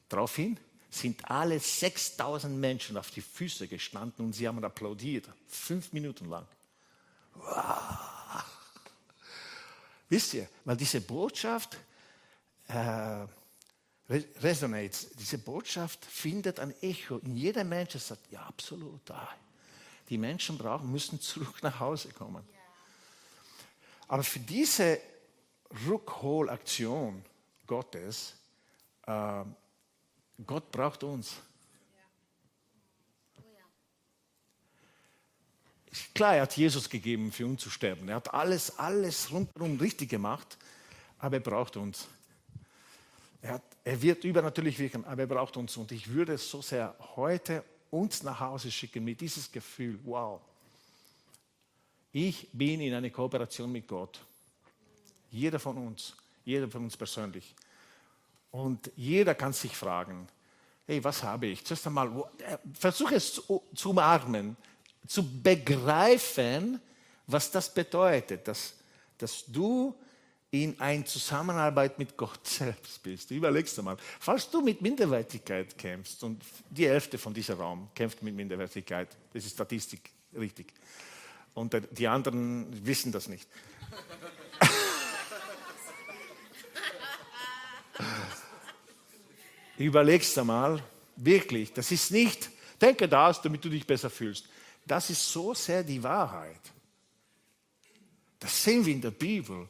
[0.10, 0.60] Daraufhin
[0.90, 6.48] sind alle 6000 Menschen auf die Füße gestanden und sie haben applaudiert, fünf Minuten lang.
[7.36, 8.44] Wow.
[10.10, 11.78] Wisst ihr, weil diese Botschaft
[12.70, 13.28] äh,
[14.10, 19.02] resonates, diese Botschaft findet ein Echo in jeder Mensch, sagt, ja, absolut,
[20.10, 22.44] die Menschen brauchen, müssen zurück nach Hause kommen.
[24.12, 25.00] Aber für diese
[25.88, 27.24] Rückholaktion
[27.66, 28.36] Gottes,
[29.08, 29.46] äh,
[30.46, 31.38] Gott braucht uns.
[36.14, 38.10] Klar, er hat Jesus gegeben, für uns zu sterben.
[38.10, 40.58] Er hat alles, alles rundherum richtig gemacht,
[41.18, 42.10] aber er braucht uns.
[43.42, 45.78] Er, hat, er wird übernatürlich wirken, aber er braucht uns.
[45.78, 50.42] Und ich würde so sehr heute uns nach Hause schicken mit dieses Gefühl, wow,
[52.14, 54.20] ich bin in einer Kooperation mit Gott.
[55.30, 57.56] Jeder von uns, jeder von uns persönlich.
[58.52, 60.28] Und jeder kann sich fragen,
[60.86, 61.64] hey, was habe ich?
[61.64, 64.58] Zuerst einmal, äh, versuche es zu, zu umarmen,
[65.08, 66.82] zu begreifen,
[67.28, 68.76] was das bedeutet, dass,
[69.18, 69.96] dass du
[70.52, 73.32] in eine Zusammenarbeit mit Gott selbst bist.
[73.32, 78.22] Überlegst du mal, falls du mit Minderwertigkeit kämpfst, und die Hälfte von diesem Raum kämpft
[78.22, 80.74] mit Minderwertigkeit, das ist Statistik, richtig.
[81.54, 83.50] Und die anderen wissen das nicht.
[89.78, 90.84] Überlegst du mal,
[91.16, 94.48] wirklich, das ist nicht, denke das, damit du dich besser fühlst.
[94.86, 96.62] Das ist so sehr die Wahrheit.
[98.40, 99.68] Das sehen wir in der Bibel,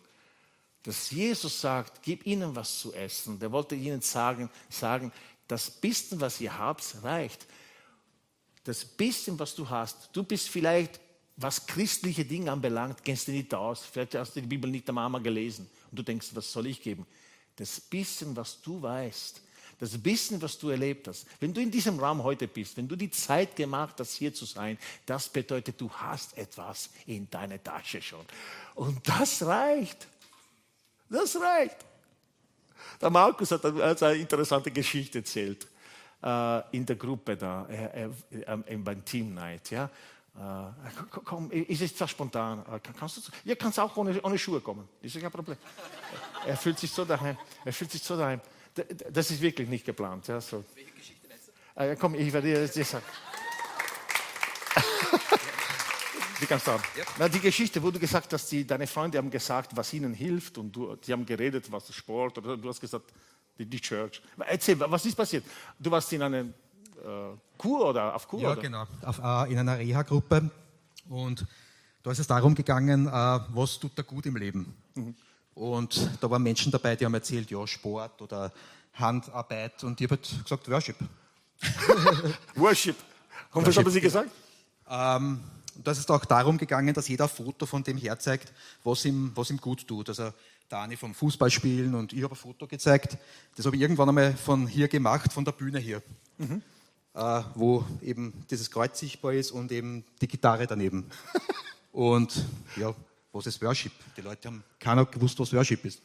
[0.84, 3.38] dass Jesus sagt, gib ihnen was zu essen.
[3.40, 5.12] Der wollte ihnen sagen, sagen
[5.48, 7.46] das bisschen, was ihr habt, reicht.
[8.64, 11.00] Das bisschen, was du hast, du bist vielleicht,
[11.38, 13.84] was christliche Dinge anbelangt, kennst du nicht aus.
[13.92, 17.06] Vielleicht hast du die Bibel nicht einmal gelesen und du denkst, was soll ich geben?
[17.56, 19.42] Das bisschen, was du weißt,
[19.82, 22.96] das Wissen, was du erlebt hast, wenn du in diesem Raum heute bist, wenn du
[22.96, 28.00] die Zeit gemacht hast, hier zu sein, das bedeutet, du hast etwas in deiner Tasche
[28.00, 28.24] schon.
[28.76, 30.08] Und das reicht.
[31.10, 31.78] Das reicht.
[33.02, 35.68] Der Markus hat eine interessante Geschichte erzählt
[36.22, 39.72] äh, in der Gruppe da, äh, äh, beim Team Night.
[39.72, 39.90] Ja?
[40.36, 40.40] Äh,
[41.26, 42.60] komm, ist es zwar spontan.
[42.72, 44.88] Äh, kannst du, ja, kannst auch ohne, ohne Schuhe kommen.
[45.02, 45.58] Das ist kein Problem.
[46.46, 47.38] er fühlt sich so daheim.
[47.66, 48.40] Er fühlt sich so daheim.
[49.12, 50.28] Das ist wirklich nicht geplant.
[50.28, 50.64] Ja, so.
[50.74, 51.82] Welche Geschichte meinst du?
[51.82, 53.06] Äh, komm, ich werde dir das sagen.
[56.42, 56.84] die kannst du haben.
[56.98, 57.04] Ja.
[57.20, 60.58] Na, die Geschichte, wo du gesagt hast, die, deine Freunde haben gesagt, was ihnen hilft
[60.58, 63.12] und du, die haben geredet, was Sport oder du hast gesagt,
[63.58, 64.22] die, die Church.
[64.38, 65.44] Erzähl, was ist passiert?
[65.78, 66.46] Du warst in einer äh,
[67.58, 68.42] Kur oder auf Kur?
[68.42, 68.62] Ja, oder?
[68.62, 70.50] genau, auf, äh, in einer Reha-Gruppe
[71.10, 71.46] und
[72.04, 74.74] da ist es darum gegangen, äh, was tut da gut im Leben.
[74.96, 75.16] Mhm.
[75.54, 78.52] Und da waren Menschen dabei, die haben erzählt, ja, Sport oder
[78.94, 79.84] Handarbeit.
[79.84, 80.96] Und ich habe halt gesagt, Worship.
[82.56, 82.96] Worship.
[83.52, 84.32] Und was haben Sie gesagt?
[84.90, 85.40] Ähm,
[85.76, 88.52] da ist es auch darum gegangen, dass jeder ein Foto von dem herzeigt,
[88.84, 90.10] was ihm, was ihm gut tut.
[90.10, 90.34] Also
[90.70, 93.18] Dani vom Fußballspielen und ich habe ein Foto gezeigt.
[93.56, 96.02] Das habe ich irgendwann einmal von hier gemacht, von der Bühne hier.
[96.38, 96.62] Mhm.
[97.14, 101.10] Äh, wo eben dieses Kreuz sichtbar ist und eben die Gitarre daneben.
[101.92, 102.46] und
[102.78, 102.96] ja,
[103.34, 103.92] was ist Worship?
[104.16, 106.02] Die Leute haben keiner gewusst, was Worship ist.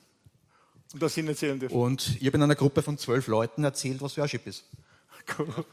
[0.92, 1.76] Und das sind erzählen dürfen.
[1.76, 4.64] Und ich habe in einer Gruppe von zwölf Leuten erzählt, was Worship ist.
[5.36, 5.64] Cool.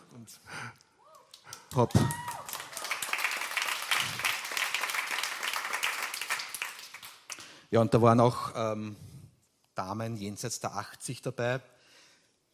[1.69, 1.93] Top.
[7.69, 8.95] Ja, und da waren auch ähm,
[9.75, 11.59] Damen jenseits der 80 dabei,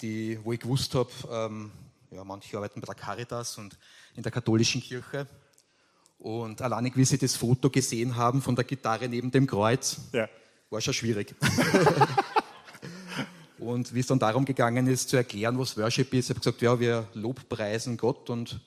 [0.01, 1.71] die, wo ich gewusst habe, ähm,
[2.11, 3.77] ja, manche arbeiten bei der Caritas und
[4.15, 5.27] in der katholischen Kirche.
[6.17, 10.27] Und alleine, wie sie das Foto gesehen haben von der Gitarre neben dem Kreuz, ja.
[10.69, 11.33] war schon schwierig.
[13.59, 16.61] und wie es dann darum gegangen ist, zu erklären, was Worship ist, habe ich gesagt,
[16.61, 18.59] ja, wir lobpreisen Gott und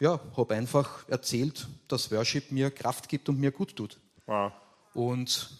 [0.00, 3.98] ja, habe einfach erzählt, dass Worship mir Kraft gibt und mir gut tut.
[4.26, 4.52] Wow.
[4.94, 5.50] Und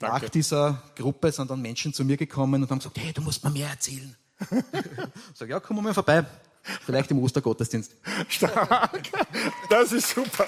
[0.00, 3.44] Nach dieser Gruppe sind dann Menschen zu mir gekommen und haben gesagt, hey, du musst
[3.44, 4.16] mir mehr erzählen.
[5.34, 6.24] sage, ja, komm mal vorbei.
[6.62, 7.96] Vielleicht im Ostergottesdienst.
[8.28, 9.08] Stark.
[9.68, 10.46] Das ist super.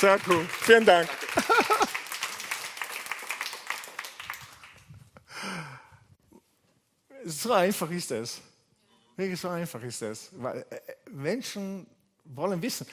[0.00, 0.46] Sehr cool.
[0.60, 1.08] Vielen Dank.
[7.24, 8.40] So einfach ist es.
[9.16, 10.30] Wirklich so einfach ist es.
[10.32, 11.86] Weil äh, Menschen
[12.24, 12.86] wollen wissen.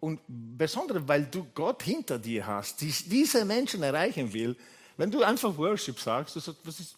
[0.00, 4.56] Und besonders, weil du Gott hinter dir hast, die diese Menschen erreichen will,
[4.96, 6.96] wenn du einfach Worship sagst, das, ist,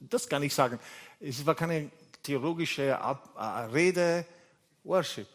[0.00, 0.78] das kann ich sagen.
[1.20, 1.90] Es war keine
[2.22, 3.38] theologische äh,
[3.72, 4.26] Rede,
[4.84, 5.28] Worship.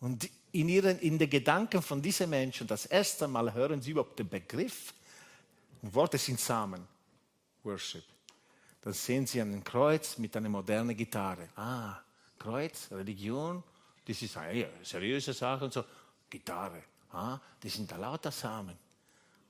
[0.00, 4.18] Und in, ihren, in den Gedanken von diesen Menschen, das erste Mal hören sie überhaupt
[4.18, 4.94] den Begriff,
[5.82, 6.86] Worte sind Samen,
[7.62, 8.04] Worship.
[8.82, 11.48] Dann sehen sie ein Kreuz mit einer modernen Gitarre.
[11.56, 12.00] Ah,
[12.38, 13.62] Kreuz, Religion,
[14.06, 15.84] das ist eine seriöse Sache und so.
[16.28, 16.82] Gitarre,
[17.12, 18.76] ah, das sind da lauter Samen,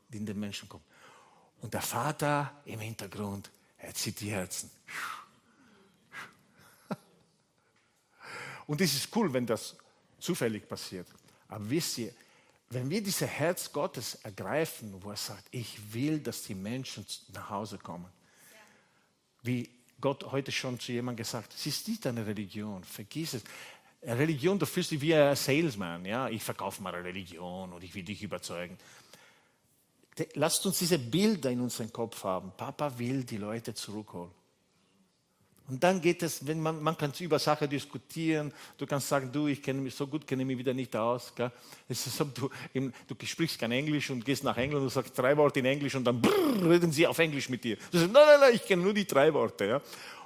[0.09, 0.85] die in den Menschen kommen.
[1.61, 4.71] Und der Vater im Hintergrund, er zieht die Herzen.
[8.67, 9.77] Und es ist cool, wenn das
[10.21, 11.07] zufällig passiert.
[11.49, 12.13] Aber wisst ihr,
[12.71, 17.51] wenn wir dieses Herz Gottes ergreifen, wo er sagt, ich will, dass die Menschen nach
[17.51, 18.07] Hause kommen,
[19.43, 19.69] wie
[20.01, 23.43] Gott heute schon zu jemandem gesagt hat, es ist nicht eine Religion, vergiss es.
[24.03, 27.95] Religion, du fühlst dich wie ein Salesman, ja, ich verkaufe mal eine Religion und ich
[27.95, 28.79] will dich überzeugen.
[30.35, 32.53] Lasst uns diese Bilder in unserem Kopf haben.
[32.57, 34.31] Papa will die Leute zurückholen.
[35.71, 39.47] Und dann geht es, wenn man, man kann über Sachen diskutieren, du kannst sagen, du,
[39.47, 41.33] ich kenne mich so gut, kenne mich wieder nicht aus.
[41.33, 41.53] Gell?
[41.89, 45.37] Es ist so, du, du sprichst kein Englisch und gehst nach England und sagst drei
[45.37, 47.77] Worte in Englisch und dann brrr, reden sie auf Englisch mit dir.
[47.93, 49.65] Du sagst, nein, nein, nein, ich kenne nur die drei Worte.
[49.65, 49.81] Ja?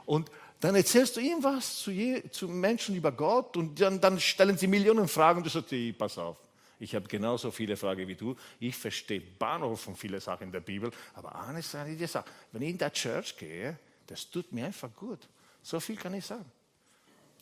[0.07, 0.31] Und
[0.61, 4.57] dann erzählst du ihm was zu, je, zu Menschen über Gott und dann, dann, stellen
[4.57, 6.39] sie Millionen Fragen und du sagst, pass auf.
[6.81, 8.37] Ich habe genauso viele Fragen wie du.
[8.59, 10.91] Ich verstehe Bahnhof und viele Sachen in der Bibel.
[11.15, 14.95] Aber eines sage ich dir, wenn ich in der Church gehe, das tut mir einfach
[14.95, 15.21] gut.
[15.63, 16.45] So viel kann ich sagen.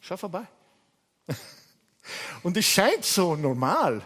[0.00, 0.46] Schau vorbei.
[2.42, 4.04] Und es scheint so normal.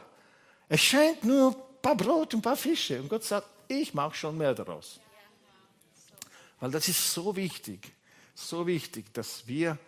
[0.68, 3.00] Es scheint nur ein paar Brot und ein paar Fische.
[3.00, 5.00] Und Gott sagt, ich mache schon mehr daraus.
[6.60, 7.92] Weil das ist so wichtig,
[8.34, 9.78] so wichtig, dass wir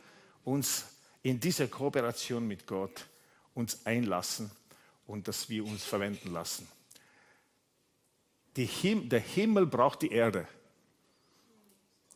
[0.44, 0.85] uns
[1.22, 3.07] in diese Kooperation mit Gott
[3.55, 4.51] uns einlassen
[5.09, 6.68] und dass wir uns verwenden lassen.
[8.57, 10.47] Him der Himmel braucht die Erde.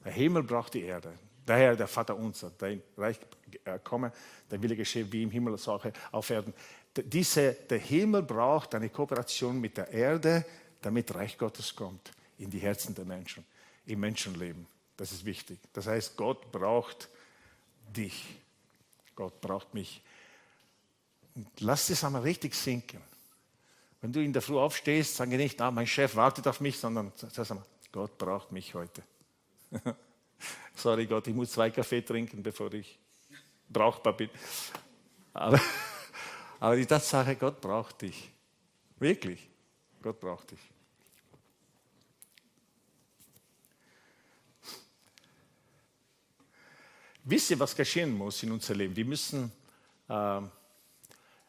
[0.05, 1.12] Der Himmel braucht die Erde.
[1.46, 3.18] Daher der Vater unser, dein Reich
[3.64, 4.12] äh, komme,
[4.48, 5.81] dein Wille geschehe wie im Himmel so
[6.12, 6.52] auf Erden.
[6.96, 10.44] Diese, der Himmel braucht eine Kooperation mit der Erde,
[10.81, 13.44] damit Reich Gottes kommt in die Herzen der Menschen,
[13.87, 14.66] im Menschenleben.
[14.96, 15.59] Das ist wichtig.
[15.72, 17.09] Das heißt, Gott braucht
[17.96, 18.37] dich.
[19.14, 20.02] Gott braucht mich.
[21.35, 23.01] Und lass das einmal richtig sinken.
[24.01, 27.12] Wenn du in der Früh aufstehst, sage nicht, ah, mein Chef wartet auf mich, sondern
[27.16, 29.03] sag mal, Gott braucht mich heute.
[30.75, 32.99] Sorry Gott, ich muss zwei Kaffee trinken, bevor ich
[33.68, 34.31] brauchbar bin.
[35.33, 35.61] Aber,
[36.61, 38.31] aber die Tatsache, Gott braucht dich.
[38.99, 39.49] Wirklich.
[40.03, 40.61] Gott braucht dich.
[47.25, 48.97] Wisst ihr, was geschehen muss in unserem Leben?
[48.97, 49.53] Wir müssen,
[50.09, 50.40] äh,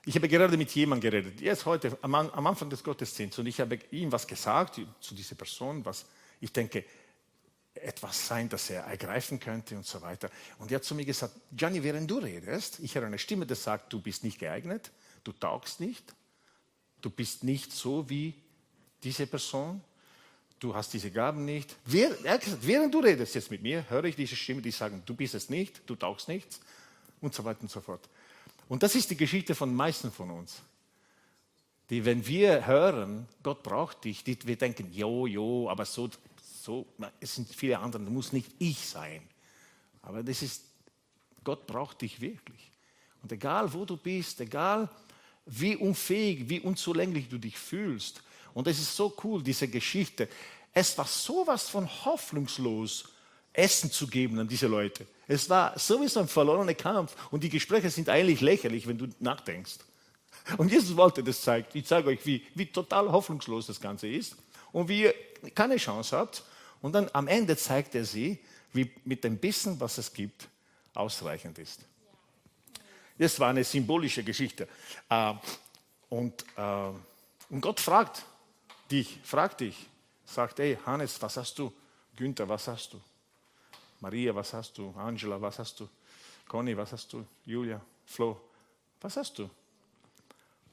[0.06, 3.60] ich habe gerade mit jemandem geredet, jetzt heute am, am Anfang des Gottesdienstes, und ich
[3.60, 6.06] habe ihm was gesagt zu dieser Person, was
[6.42, 6.84] ich denke,
[7.74, 10.30] etwas sein, das er ergreifen könnte und so weiter.
[10.60, 13.56] Und er hat zu mir gesagt, Gianni, während du redest, ich höre eine Stimme, die
[13.56, 14.92] sagt, du bist nicht geeignet,
[15.24, 16.14] du taugst nicht,
[17.02, 18.36] du bist nicht so wie
[19.04, 19.82] diese Person,
[20.60, 21.76] du hast diese Gaben nicht.
[21.92, 25.02] Er hat gesagt, während du redest jetzt mit mir, höre ich diese Stimme, die sagen,
[25.06, 26.60] du bist es nicht, du taugst nichts
[27.22, 28.08] und so weiter und so fort.
[28.68, 30.62] Und das ist die Geschichte von den meisten von uns.
[31.90, 36.10] Die, wenn wir hören, Gott braucht dich, die, wir denken, jo, jo, aber so
[36.64, 36.86] so,
[37.20, 39.22] es sind viele andere, muss nicht ich sein.
[40.02, 40.64] Aber das ist,
[41.44, 42.72] Gott braucht dich wirklich.
[43.22, 44.90] Und egal wo du bist, egal
[45.46, 48.24] wie unfähig, wie unzulänglich du dich fühlst.
[48.54, 50.30] Und es ist so cool, diese Geschichte.
[50.74, 53.10] Es war sowas von hoffnungslos,
[53.54, 55.06] Essen zu geben an diese Leute.
[55.28, 57.16] Es war sowieso ein verlorener Kampf.
[57.32, 59.78] Und die Gespräche sind eigentlich lächerlich, wenn du nachdenkst.
[60.58, 61.68] Und Jesus wollte das zeigen.
[61.74, 64.36] Ich zeige euch, wie, wie total hoffnungslos das Ganze ist
[64.72, 65.16] und wie ihr
[65.56, 66.44] keine Chance habt.
[66.82, 68.40] Und dann am Ende zeigt er sie,
[68.74, 70.50] wie mit dem Bissen, was es gibt,
[70.94, 71.82] ausreichend ist.
[73.18, 74.68] Das war eine symbolische Geschichte.
[75.10, 75.34] Äh,
[76.10, 76.90] und, äh,
[77.50, 78.26] und Gott fragt
[78.92, 79.88] dich, fragt dich,
[80.26, 81.72] sagt, hey Hannes, was hast du?
[82.16, 83.02] Günther, was hast du?
[84.04, 84.94] Maria, was hast du?
[84.98, 85.88] Angela, was hast du?
[86.46, 87.26] Conny, was hast du?
[87.46, 88.38] Julia, Flo,
[89.00, 89.50] was hast du?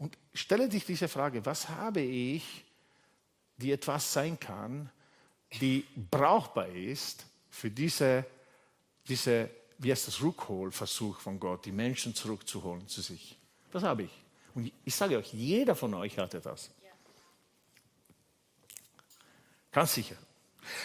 [0.00, 2.64] Und stelle dich diese Frage, was habe ich,
[3.56, 4.90] die etwas sein kann,
[5.60, 8.26] die brauchbar ist für diese,
[9.06, 13.38] diese wie heißt das, Rückholversuch von Gott, die Menschen zurückzuholen zu sich.
[13.70, 14.12] Das habe ich.
[14.56, 16.68] Und ich sage euch, jeder von euch hatte das.
[19.70, 20.16] Ganz sicher.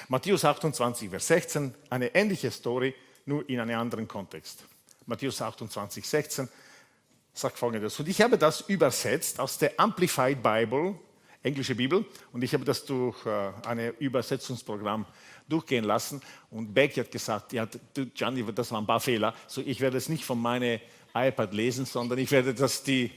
[0.07, 2.93] Matthäus 28, Vers 16, eine ähnliche Story,
[3.25, 4.63] nur in einem anderen Kontext.
[5.05, 6.49] Matthäus 28, 16
[7.33, 7.99] sagt folgendes.
[7.99, 10.95] Und ich habe das übersetzt aus der Amplified Bible,
[11.43, 15.05] englische Bibel, und ich habe das durch äh, ein Übersetzungsprogramm
[15.47, 16.21] durchgehen lassen.
[16.49, 17.67] Und Becky hat gesagt, ja,
[18.15, 19.35] Gianni, das waren ein paar Fehler.
[19.47, 20.79] So, ich werde es nicht von meinem
[21.13, 23.11] iPad lesen, sondern ich werde das die,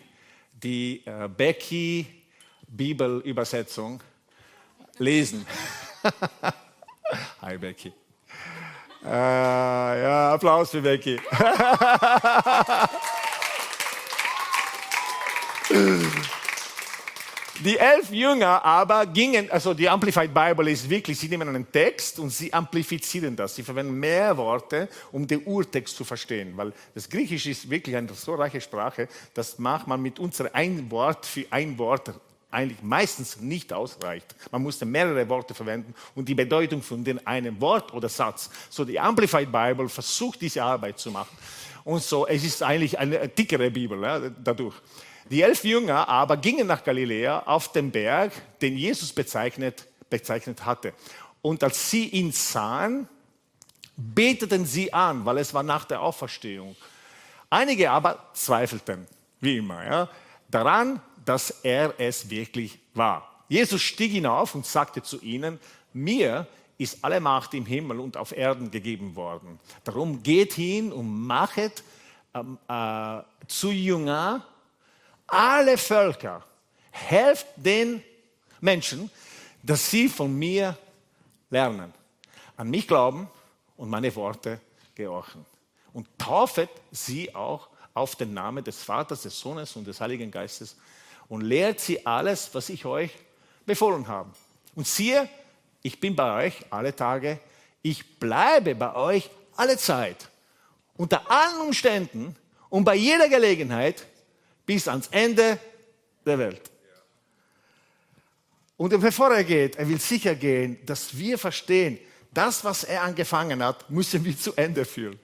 [0.53, 2.07] die äh, Becky
[2.67, 4.03] Bibelübersetzung
[4.99, 5.47] lesen.
[7.43, 7.93] Hi Becky.
[9.05, 11.21] Äh, ja, Applaus für Becky.
[17.65, 22.21] Die elf Jünger aber gingen, also die Amplified Bible ist wirklich, sie nehmen einen Text
[22.21, 23.57] und sie amplifizieren das.
[23.57, 28.15] Sie verwenden mehr Worte, um den Urtext zu verstehen, weil das Griechisch ist wirklich eine
[28.15, 32.13] so reiche Sprache, dass macht man mit unserem ein Wort für ein Wort
[32.51, 34.35] eigentlich meistens nicht ausreicht.
[34.51, 38.51] Man musste mehrere Worte verwenden und die Bedeutung von dem einen Wort oder Satz.
[38.71, 41.37] So die Amplified Bible versucht diese Arbeit zu machen.
[41.85, 44.75] Und so, es ist eigentlich eine dickere Bibel ja, dadurch.
[45.31, 50.95] Die elf Jünger aber gingen nach Galiläa auf den Berg, den Jesus bezeichnet, bezeichnet hatte.
[51.43, 53.09] Und als sie ihn sahen,
[53.97, 56.77] beteten sie an, weil es war nach der Auferstehung.
[57.51, 59.07] Einige aber zweifelten,
[59.41, 60.09] wie immer, ja,
[60.51, 63.45] daran, dass er es wirklich war.
[63.49, 65.61] Jesus stieg hinauf und sagte zu ihnen,
[65.93, 66.47] mir
[66.79, 69.61] ist alle Macht im Himmel und auf Erden gegeben worden.
[69.85, 71.83] Darum geht hin und machet
[72.33, 74.43] ähm, äh, zu Jünger
[75.27, 76.43] alle Völker.
[76.91, 78.03] Helft den
[78.63, 79.11] Menschen,
[79.63, 80.79] dass sie von mir
[81.51, 81.93] lernen,
[82.57, 83.29] an mich glauben
[83.77, 84.63] und meine Worte
[84.95, 85.45] gehorchen.
[85.93, 90.75] Und taufet sie auch auf den Namen des Vaters, des Sohnes und des Heiligen Geistes
[91.29, 93.11] und lehrt sie alles, was ich euch
[93.67, 94.31] befohlen habe.
[94.75, 95.29] Und siehe,
[95.83, 97.39] ich bin bei euch alle Tage,
[97.83, 100.29] ich bleibe bei euch alle Zeit,
[100.97, 102.37] unter allen Umständen
[102.69, 104.07] und bei jeder Gelegenheit
[104.67, 105.59] bis ans Ende
[106.25, 106.71] der Welt.
[108.77, 111.99] Und bevor er geht, er will sicher gehen, dass wir verstehen,
[112.33, 115.19] das, was er angefangen hat, müssen wir zu Ende führen.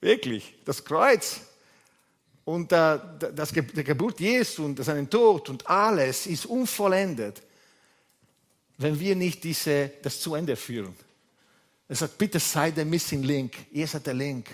[0.00, 1.40] Wirklich, das Kreuz
[2.44, 2.98] und äh,
[3.34, 7.42] das, die Geburt Jesu und seinen Tod und alles ist unvollendet,
[8.78, 10.94] wenn wir nicht diese, das zu Ende führen.
[11.88, 13.54] Er sagt, bitte sei der Missing Link.
[13.72, 14.46] Ihr seid der Link.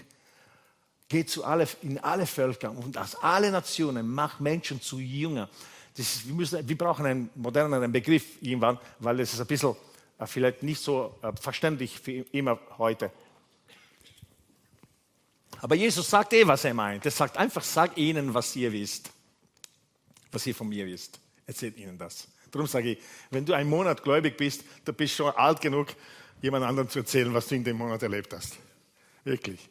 [1.08, 5.48] Geht zu alle, in alle Völker und aus alle Nationen, macht Menschen zu Jünger.
[5.96, 9.74] Ist, wir, müssen, wir brauchen einen moderneren Begriff irgendwann, weil es ist ein bisschen
[10.18, 13.10] äh, vielleicht nicht so äh, verständlich für immer heute.
[15.62, 17.04] Aber Jesus sagt eh, was er meint.
[17.04, 19.10] Er sagt einfach, sag ihnen, was ihr wisst.
[20.32, 21.18] Was ihr von mir wisst.
[21.46, 22.28] Erzählt ihnen das.
[22.50, 22.98] Darum sage ich,
[23.30, 25.88] wenn du einen Monat gläubig bist, dann bist du schon alt genug,
[26.42, 28.56] jemand anderem zu erzählen, was du in dem Monat erlebt hast.
[29.24, 29.68] Wirklich.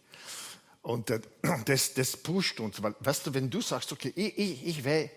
[0.81, 1.19] Und äh,
[1.65, 2.81] das, das pusht uns.
[2.81, 5.09] Weil, weißt du, wenn du sagst, okay, ich, ich, ich will,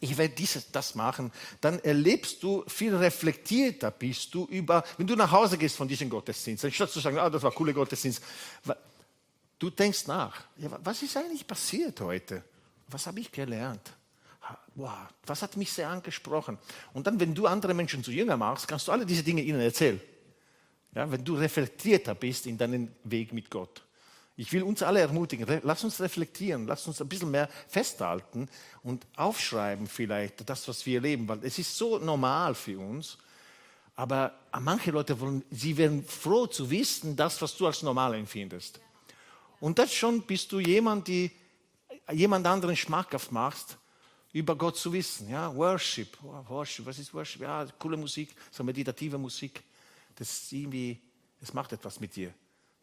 [0.00, 5.16] ich will dieses, das machen, dann erlebst du viel reflektierter bist du über, wenn du
[5.16, 8.22] nach Hause gehst von diesem Gottesdienst, anstatt zu sagen, ah, das war cooler Gottesdienst,
[9.58, 12.44] Du denkst nach, ja, was ist eigentlich passiert heute?
[12.88, 13.92] Was habe ich gelernt?
[14.76, 16.56] Wow, was hat mich sehr angesprochen?
[16.92, 19.60] Und dann, wenn du andere Menschen zu Jünger machst, kannst du alle diese Dinge ihnen
[19.60, 20.00] erzählen.
[20.94, 23.82] Ja, wenn du reflektierter bist in deinem Weg mit Gott.
[24.36, 28.48] Ich will uns alle ermutigen, lass uns reflektieren, lass uns ein bisschen mehr festhalten
[28.84, 33.18] und aufschreiben vielleicht das, was wir erleben, weil es ist so normal für uns.
[33.96, 38.80] Aber manche Leute wollen, sie werden froh zu wissen, das, was du als normal empfindest.
[39.60, 41.30] Und das schon bist du jemand, die
[42.12, 43.76] jemand anderen schmackhaft machst,
[44.32, 45.28] über Gott zu wissen.
[45.28, 47.42] Ja, Worship, oh, Worship, was ist Worship?
[47.42, 49.62] Ja, coole Musik, so meditative Musik.
[50.14, 51.00] Das ist irgendwie,
[51.40, 52.32] es macht etwas mit dir.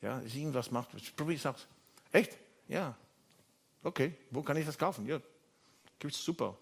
[0.01, 0.89] Ja, es irgendwas macht.
[1.15, 1.67] Probier es.
[2.11, 2.37] Echt?
[2.67, 2.95] Ja.
[3.83, 5.05] Okay, wo kann ich das kaufen?
[5.05, 5.19] Ja,
[5.99, 6.57] gibt es super.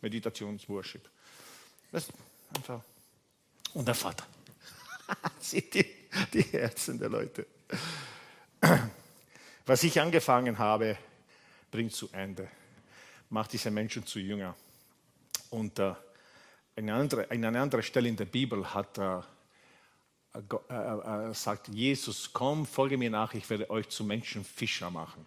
[0.00, 1.08] Meditationsworship.
[1.90, 2.08] Das
[2.54, 2.82] einfach.
[3.74, 4.26] Und der Vater.
[5.40, 5.86] Sieht die,
[6.32, 7.46] die Herzen der Leute.
[9.66, 10.96] Was ich angefangen habe,
[11.70, 12.48] bringt zu Ende.
[13.30, 14.54] Macht diese Menschen zu Jünger.
[15.50, 15.94] Und äh,
[16.76, 19.20] eine andere, an einer anderen Stelle in der Bibel hat, äh,
[20.34, 25.26] äh, äh, sagt Jesus, komm, folge mir nach, ich werde euch zu Menschenfischer machen.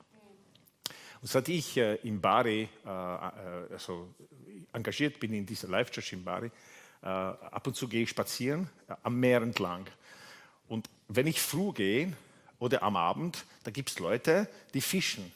[1.22, 4.14] Und seit ich äh, in Bari äh, also
[4.74, 6.52] engagiert bin in dieser Life Church in Bari,
[7.06, 9.86] Äh, ab und zu gehe ich spazieren äh, am Meer entlang.
[10.68, 12.14] Und wenn ich früh gehe
[12.66, 15.32] oder am Abend, da gibt es Leute, die fischen.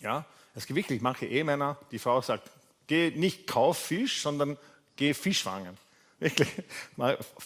[0.00, 2.48] Ja, es gibt wirklich manche Ehemänner, die Frau sagt,
[2.86, 4.56] geh nicht kauf Fisch, sondern
[4.94, 5.76] geh Fisch fangen.
[6.20, 6.48] Wirklich.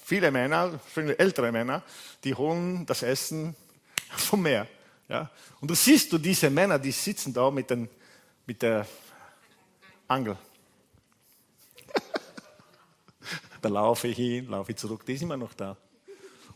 [0.04, 1.82] Viele Männer, viele ältere Männer,
[2.22, 3.56] die holen das Essen
[4.10, 4.68] vom Meer.
[5.08, 5.30] Ja?
[5.60, 7.88] Und da siehst du diese Männer, die sitzen da mit, den,
[8.46, 8.86] mit der
[10.06, 10.36] Angel.
[13.62, 15.76] da laufe ich hin, laufe ich zurück, die ist immer noch da.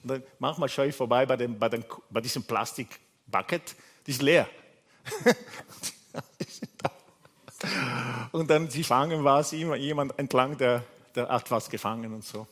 [0.04, 3.74] Und dann manchmal schaue ich vorbei bei, dem, bei, dem, bei diesem Plastikbucket,
[4.06, 4.46] die ist leer.
[8.32, 10.84] und dann, sie fangen was, jemand entlang der,
[11.14, 12.46] der hat was gefangen und so.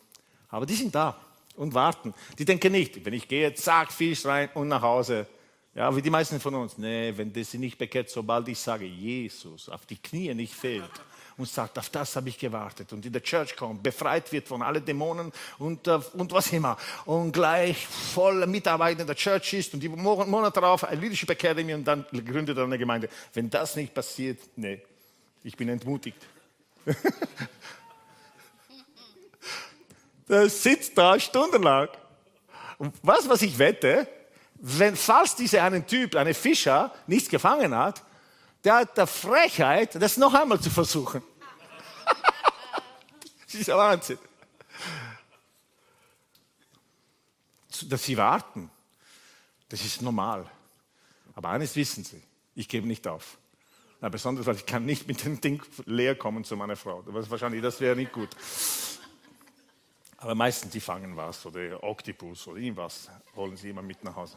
[0.49, 1.15] Aber die sind da
[1.57, 2.15] und warten.
[2.39, 5.27] Die denken nicht, wenn ich gehe, zack, Fisch rein und nach Hause.
[5.75, 6.79] Ja, wie die meisten von uns.
[6.79, 10.91] Nee, wenn das sie nicht bekehrt, sobald ich sage, Jesus, auf die Knie nicht fehlt
[11.43, 14.63] und sagt, auf das habe ich gewartet und in der Church kommt, befreit wird von
[14.63, 19.75] allen Dämonen und, äh, und was immer und gleich voll Mitarbeiter in der Church ist
[19.75, 23.09] und die Monate darauf eine Leadership Academy und dann gründet er eine Gemeinde.
[23.35, 24.81] Wenn das nicht passiert, nee,
[25.43, 26.19] ich bin entmutigt.
[30.29, 31.89] der sitzt da stundenlang.
[32.79, 34.07] Und was, was ich wette,
[34.55, 38.03] wenn, falls dieser einen Typ, einen Fischer, nichts gefangen hat,
[38.65, 41.23] der hat der Frechheit, das noch einmal zu versuchen.
[43.53, 44.19] Das ist ja Wahnsinn.
[47.89, 48.71] Dass sie warten,
[49.69, 50.51] das ist normal.
[51.35, 52.23] Aber eines wissen sie,
[52.55, 53.39] ich gebe nicht auf.
[54.01, 57.03] Na, besonders, weil ich kann nicht mit dem Ding leer kommen zu meiner Frau.
[57.03, 58.31] Das wahrscheinlich, das wäre nicht gut.
[60.17, 64.37] Aber meistens, die fangen was oder Oktopus oder irgendwas, holen sie immer mit nach Hause.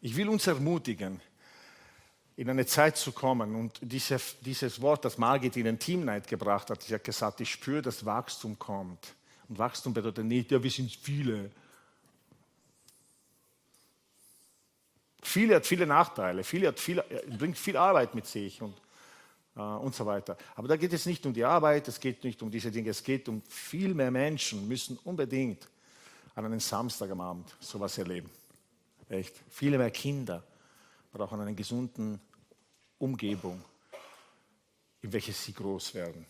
[0.00, 1.20] Ich will uns ermutigen,
[2.40, 3.54] in eine Zeit zu kommen.
[3.54, 7.42] Und diese, dieses Wort, das Margit in den Team Night gebracht hat, sie hat gesagt,
[7.42, 9.14] ich spüre, dass Wachstum kommt.
[9.46, 11.50] Und Wachstum bedeutet nicht, ja, wir sind viele.
[15.20, 17.04] Viele hat viele Nachteile, viele hat viel,
[17.38, 18.74] bringt viel Arbeit mit sich und,
[19.54, 20.38] äh, und so weiter.
[20.56, 23.04] Aber da geht es nicht um die Arbeit, es geht nicht um diese Dinge, es
[23.04, 25.68] geht um viel mehr Menschen müssen unbedingt
[26.34, 28.30] an einem Samstag am Abend sowas erleben.
[29.10, 29.34] Echt.
[29.50, 30.42] Viele mehr Kinder
[31.12, 32.18] brauchen einen gesunden
[33.00, 33.64] Umgebung,
[35.00, 36.26] in welcher sie groß werden.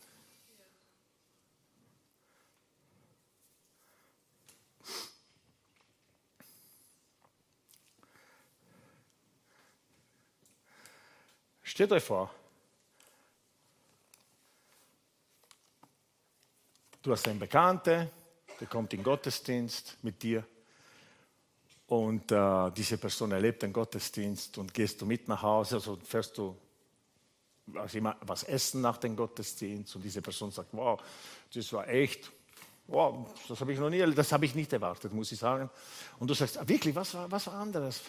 [11.62, 12.32] Stellt euch vor,
[17.02, 18.10] du hast einen Bekannten,
[18.60, 20.46] der kommt in Gottesdienst mit dir
[21.90, 26.38] und äh, diese Person erlebt den Gottesdienst und gehst du mit nach Hause, also fährst
[26.38, 26.56] du
[27.74, 31.00] also immer was essen nach dem Gottesdienst und diese Person sagt, wow,
[31.52, 32.30] das war echt,
[32.86, 35.68] wow, das habe ich noch nie, das habe ich nicht erwartet, muss ich sagen.
[36.20, 38.02] Und du sagst, ah, wirklich, was war, was war anderes?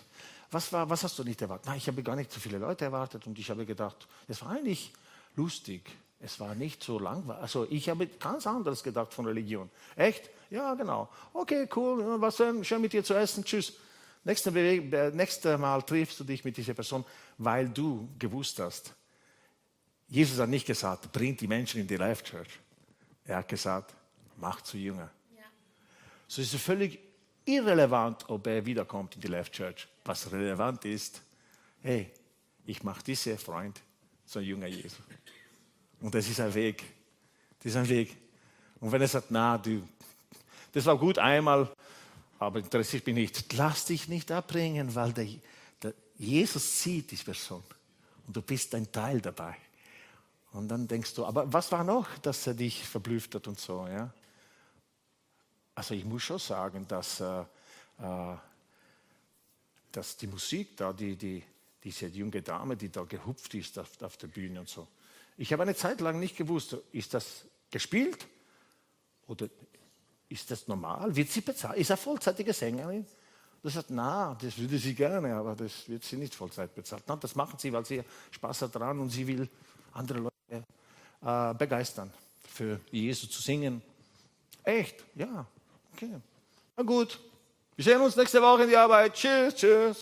[0.51, 1.65] Was, war, was hast du nicht erwartet?
[1.65, 4.51] Nein, ich habe gar nicht so viele Leute erwartet und ich habe gedacht, es war
[4.51, 4.93] eigentlich
[5.36, 5.89] lustig.
[6.19, 7.41] Es war nicht so langweilig.
[7.41, 9.71] Also ich habe ganz anderes gedacht von Religion.
[9.95, 10.29] Echt?
[10.52, 11.10] Ja, genau.
[11.32, 12.20] Okay, cool.
[12.20, 13.43] Was schön mit dir zu essen.
[13.43, 13.74] Tschüss.
[14.24, 17.06] Nächstes nächste Mal triffst du dich mit dieser Person,
[17.38, 18.93] weil du gewusst hast.
[20.10, 22.60] Jesus hat nicht gesagt, bringt die Menschen in die Life Church.
[23.24, 23.95] Er hat gesagt,
[24.36, 25.10] mach zu Jünger.
[25.36, 25.43] Ja.
[26.28, 26.99] So ist es völlig
[27.45, 29.88] irrelevant, ob er wiederkommt in die Life Church.
[30.04, 31.22] Was relevant ist,
[31.80, 32.12] hey,
[32.66, 33.82] ich mache diesen Freund
[34.26, 34.99] zum Jünger Jesus.
[36.02, 36.84] Und das ist ein Weg.
[37.60, 38.18] Das ist ein Weg.
[38.82, 39.88] Und wenn er sagt, na, du,
[40.72, 41.69] das war gut einmal,
[42.39, 43.53] aber interessiert mich nicht.
[43.53, 45.28] Lass dich nicht abbringen, weil der,
[45.82, 47.63] der Jesus sieht die Person.
[48.28, 49.55] Und du bist ein Teil dabei.
[50.53, 53.88] Und dann denkst du, aber was war noch, dass er dich verblüfft hat und so,
[53.88, 54.13] ja?
[55.74, 57.41] Also ich muss schon sagen, dass, äh,
[57.99, 58.36] äh
[59.91, 61.43] dass die Musik da, die, die,
[61.84, 64.88] diese junge Dame, die da gehupft ist auf, auf der Bühne und so,
[65.38, 68.28] ich habe eine Zeit lang nicht gewusst, ist das gespielt
[69.28, 69.49] oder
[70.32, 71.15] ist das normal?
[71.15, 71.77] Wird sie bezahlt?
[71.77, 73.05] Ist er vollzeitige Sängerin?
[73.63, 77.03] Das sagt, na, das würde sie gerne, aber das wird sie nicht Vollzeit bezahlt.
[77.05, 79.47] Na, das machen sie, weil sie Spaß hat daran und sie will
[79.93, 80.63] andere Leute
[81.21, 82.11] äh, begeistern,
[82.47, 83.82] für Jesus zu singen.
[84.63, 85.03] Echt?
[85.15, 85.45] Ja.
[85.93, 86.19] Okay.
[86.75, 87.19] Na gut.
[87.75, 89.13] Wir sehen uns nächste Woche in die Arbeit.
[89.13, 89.99] Tschüss, tschüss.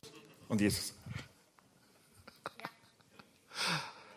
[0.48, 0.94] Und Jesus.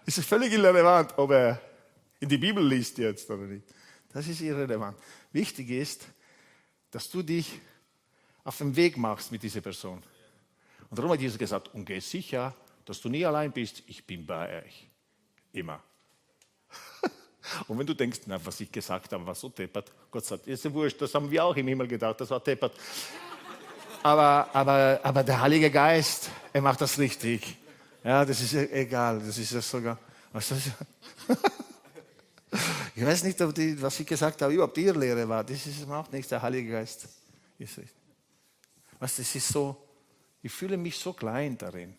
[0.06, 1.60] ist es völlig irrelevant, ob er
[2.20, 3.64] in die Bibel liest jetzt oder nicht.
[4.12, 4.96] Das ist irrelevant.
[5.32, 6.06] Wichtig ist,
[6.90, 7.60] dass du dich
[8.44, 10.02] auf den Weg machst mit dieser Person.
[10.90, 12.54] Und darum hat Jesus gesagt, und geh sicher,
[12.84, 14.88] dass du nie allein bist, ich bin bei euch.
[15.52, 15.82] Immer.
[17.68, 20.64] Und wenn du denkst, na, was ich gesagt habe, war so deppert, Gott sagt, ist
[20.64, 22.72] ja wurscht, das haben wir auch im Himmel gedacht, das war deppert.
[24.02, 27.56] Aber, aber, aber der Heilige Geist, er macht das richtig.
[28.02, 29.98] Ja, das ist egal, das ist ja sogar,
[30.32, 30.70] was das?
[33.02, 35.42] Ich weiß nicht, ob die, was ich gesagt habe, überhaupt ihre Lehre war.
[35.42, 37.08] Das ist auch nicht der Heilige Geist.
[39.00, 39.76] Was, das ist so,
[40.40, 41.98] ich fühle mich so klein darin.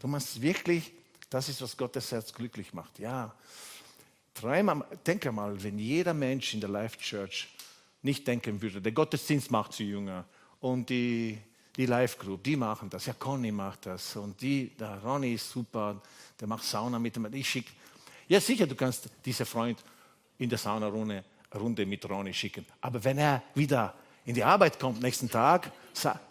[0.00, 0.92] Du meinst wirklich,
[1.28, 2.98] das ist, was Gottes Herz glücklich macht.
[2.98, 3.34] Ja.
[4.32, 7.50] Dreimal, denke mal, wenn jeder Mensch in der Life Church
[8.00, 10.24] nicht denken würde, der Gottesdienst macht sie jünger
[10.60, 11.36] und die,
[11.76, 15.50] die Life Group, die machen das, ja, Conny macht das und die, der Ronny ist
[15.50, 16.00] super,
[16.40, 17.72] der macht Sauna mit dem, ich schicke.
[18.26, 19.84] Ja, sicher, du kannst diesen Freund
[20.40, 21.24] in der Saunarunde
[21.54, 22.64] Runde mit Ronny schicken.
[22.80, 25.72] Aber wenn er wieder in die Arbeit kommt nächsten Tag,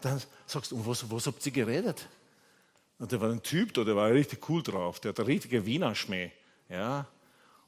[0.01, 2.07] dann sagst du, was, was habt ihr geredet?
[2.97, 5.95] Und der war ein Typ, der war richtig cool drauf, der hat einen richtigen Wiener
[5.95, 6.31] Schmäh.
[6.69, 7.05] Ja?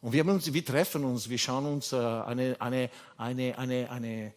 [0.02, 3.92] Und wir, haben uns, wir treffen uns, wir schauen uns äh, eine, eine, eine, eine,
[3.92, 4.34] eine,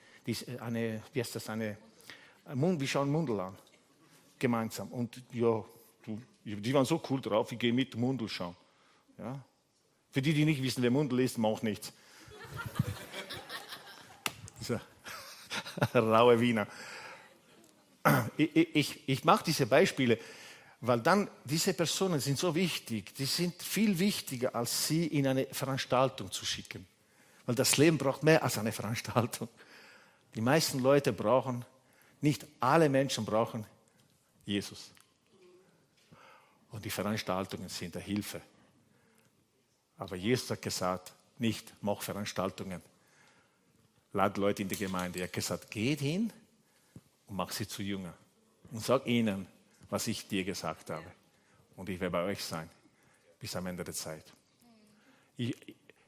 [0.60, 1.76] eine, wie heißt das, eine,
[2.46, 3.56] wir schauen Mundel an,
[4.38, 4.88] gemeinsam.
[4.88, 5.64] Und ja,
[6.44, 8.56] die waren so cool drauf, ich gehe mit Mundel schauen.
[9.18, 9.40] Ja?
[10.14, 11.92] Für die, die nicht wissen, wer Mundel ist, macht nichts.
[14.60, 14.78] so.
[15.98, 16.68] Raue Wiener.
[18.36, 20.16] Ich, ich, ich mache diese Beispiele,
[20.82, 25.46] weil dann diese Personen sind so wichtig, die sind viel wichtiger, als sie in eine
[25.46, 26.86] Veranstaltung zu schicken.
[27.44, 29.48] Weil das Leben braucht mehr als eine Veranstaltung.
[30.36, 31.64] Die meisten Leute brauchen,
[32.20, 33.66] nicht alle Menschen brauchen
[34.46, 34.92] Jesus.
[36.70, 38.40] Und die Veranstaltungen sind der Hilfe.
[40.04, 42.82] Aber Jesus hat gesagt, nicht mach Veranstaltungen.
[44.12, 45.18] Lad Leute in die Gemeinde.
[45.20, 46.30] Er hat gesagt, geht hin
[47.26, 48.12] und mach sie zu Jünger.
[48.70, 49.46] Und sag ihnen,
[49.88, 51.06] was ich dir gesagt habe.
[51.74, 52.68] Und ich werde bei euch sein
[53.40, 54.24] bis am Ende der Zeit.
[55.38, 55.56] Ich,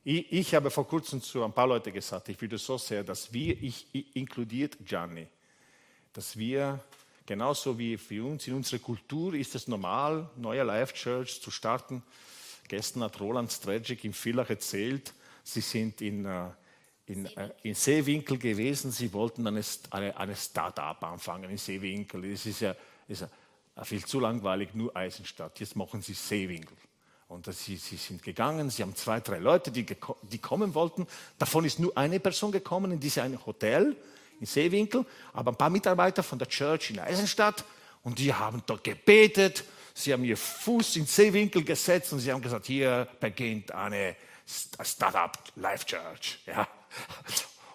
[0.04, 3.32] ich, ich habe vor kurzem zu ein paar Leuten gesagt, ich würde so sehr, dass
[3.32, 5.26] wir, ich, inkludiert Gianni,
[6.12, 6.84] dass wir
[7.24, 12.02] genauso wie für uns in unserer Kultur ist es normal, neue Life Church zu starten.
[12.68, 15.12] Gestern hat Roland Stragic im Villach erzählt,
[15.42, 16.48] sie sind in, äh,
[17.06, 22.30] in, äh, in Seewinkel gewesen, sie wollten eine, eine, eine Start-up anfangen in Seewinkel.
[22.30, 22.74] Das ist ja,
[23.08, 25.60] ist ja viel zu langweilig, nur Eisenstadt.
[25.60, 26.76] Jetzt machen sie Seewinkel.
[27.28, 31.06] Und sie, sie, sind gegangen, sie haben zwei, drei Leute, die, die kommen wollten.
[31.38, 33.96] Davon ist nur eine Person gekommen in dieses Hotel
[34.38, 37.64] in Seewinkel, aber ein paar Mitarbeiter von der Church in Eisenstadt
[38.02, 39.64] und die haben dort gebetet
[39.98, 44.14] Sie haben ihr Fuß in Seewinkel gesetzt und sie haben gesagt, hier beginnt eine
[44.46, 46.38] Startup Life Church.
[46.46, 46.68] Ja.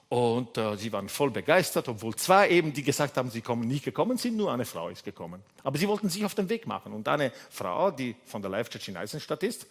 [0.07, 3.83] Und äh, sie waren voll begeistert, obwohl zwei eben, die gesagt haben, sie kommen, nicht
[3.83, 5.41] gekommen sind, nur eine Frau ist gekommen.
[5.63, 6.93] Aber sie wollten sich auf den Weg machen.
[6.93, 9.65] Und eine Frau, die von der Life Church in Eisenstadt ist,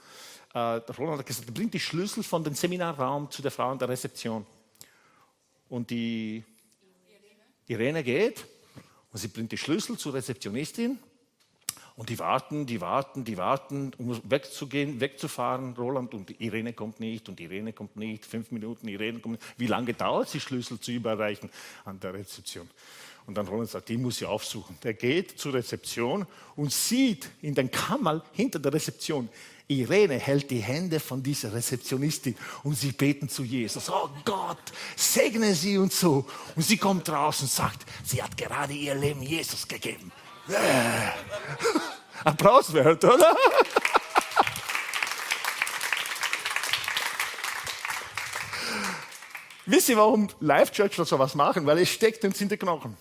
[0.53, 3.89] äh, Roland hat gesagt, bringt die Schlüssel von dem Seminarraum zu der Frau an der
[3.89, 4.45] Rezeption.
[5.69, 6.43] Und die
[7.69, 8.45] Irene geht
[9.13, 10.99] und sie bringt die Schlüssel zur Rezeptionistin
[12.01, 15.75] und die warten, die warten, die warten, um wegzugehen, wegzufahren.
[15.77, 18.25] Roland und Irene kommt nicht und Irene kommt nicht.
[18.25, 19.45] Fünf Minuten, Irene kommt nicht.
[19.59, 21.51] Wie lange dauert es, die Schlüssel zu überreichen
[21.85, 22.71] an der Rezeption?
[23.27, 24.79] Und dann Roland sagt, die muss sie aufsuchen.
[24.83, 26.25] Der geht zur Rezeption
[26.57, 29.29] und sieht in den Kammer hinter der Rezeption,
[29.69, 33.91] Irene hält die Hände von dieser Rezeptionistin und sie beten zu Jesus.
[33.91, 36.25] Oh Gott, segne sie und so.
[36.57, 40.11] Und sie kommt raus und sagt, sie hat gerade ihr Leben Jesus gegeben.
[42.25, 43.37] Applaus wert, oder?
[49.67, 51.65] Wisst ihr, warum Life Church so was machen?
[51.65, 52.97] Weil es steckt uns in den Knochen.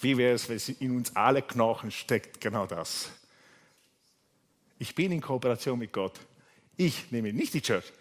[0.00, 2.40] Wie wäre es, wenn es in uns alle Knochen steckt?
[2.40, 3.10] Genau das.
[4.78, 6.18] Ich bin in Kooperation mit Gott.
[6.76, 7.92] Ich nehme nicht die Church.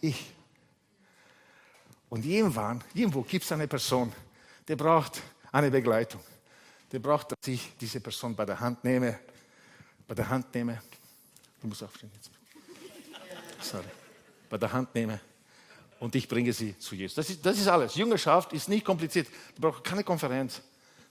[0.00, 0.26] Ich.
[2.08, 4.12] Und irgendwann, irgendwo gibt es eine Person,
[4.68, 5.20] die braucht
[5.52, 6.20] eine Begleitung
[6.92, 9.18] der braucht, dass ich diese Person bei der Hand nehme,
[10.06, 10.80] bei der Hand nehme.
[11.60, 12.30] Du musst aufstehen jetzt.
[13.60, 13.84] Sorry.
[14.48, 15.20] Bei der Hand nehme
[16.00, 17.14] und ich bringe sie zu Jesus.
[17.14, 17.94] Das ist, das ist alles.
[17.94, 19.28] Jüngerschaft ist nicht kompliziert.
[19.54, 20.60] Du brauchst keine Konferenz.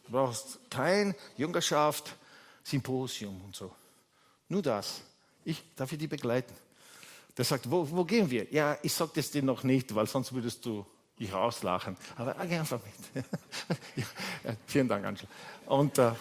[0.06, 2.16] Du brauchst kein Jüngerschaft,
[2.64, 3.74] Symposium und so.
[4.50, 5.02] Nur das.
[5.44, 6.54] Ich darf ich die begleiten.
[7.36, 8.52] Der sagt, wo, wo gehen wir?
[8.52, 10.86] Ja, ich sage das dir noch nicht, weil sonst würdest du
[11.18, 11.96] ich rauslachen.
[12.18, 13.26] Aber geh einfach mit.
[14.44, 15.28] ja, vielen Dank, Angela.
[15.66, 16.12] Und äh,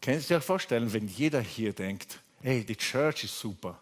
[0.00, 3.78] können Sie sich vorstellen, wenn jeder hier denkt, hey, die Church ist super,